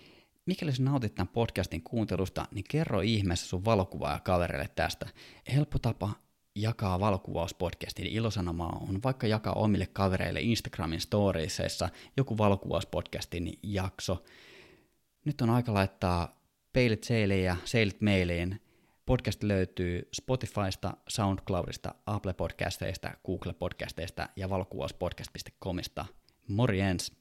Mikäli 0.46 0.76
sä 0.76 0.84
nautit 0.84 1.16
tämän 1.16 1.28
podcastin 1.28 1.84
kuuntelusta, 1.84 2.46
niin 2.52 2.66
kerro 2.70 3.02
ihmeessä 3.02 3.48
sun 3.48 3.66
valokuvaa 3.66 4.20
kavereille 4.20 4.70
tästä. 4.76 5.06
Helppo 5.54 5.80
tapa 5.80 6.12
jakaa 6.56 7.00
valokuvauspodcastin 7.00 8.08
ilosanomaa 8.08 8.78
on 8.90 9.04
vaikka 9.04 9.28
jakaa 9.28 9.54
omille 9.54 9.88
kavereille 9.88 10.42
Instagramin 10.42 11.02
storiesissa 11.02 11.90
joku 12.18 12.38
valokuvauspodcastin 12.38 13.60
jakso– 13.64 14.24
nyt 15.26 15.42
on 15.42 15.50
aika 15.50 15.74
laittaa 15.74 16.42
peilit 16.74 17.04
seiliin 17.04 17.44
ja 17.44 17.56
seilit 17.66 18.02
mailiin. 18.02 18.62
Podcast 19.06 19.44
löytyy 19.44 20.10
Spotifysta, 20.14 20.98
SoundCloudista, 21.08 21.96
Apple 22.06 22.34
Podcasteista, 22.34 23.12
Google 23.26 23.54
Podcasteista 23.54 24.30
ja 24.36 24.50
valokuvauspodcast.comista. 24.50 26.06
Morjens! 26.48 27.19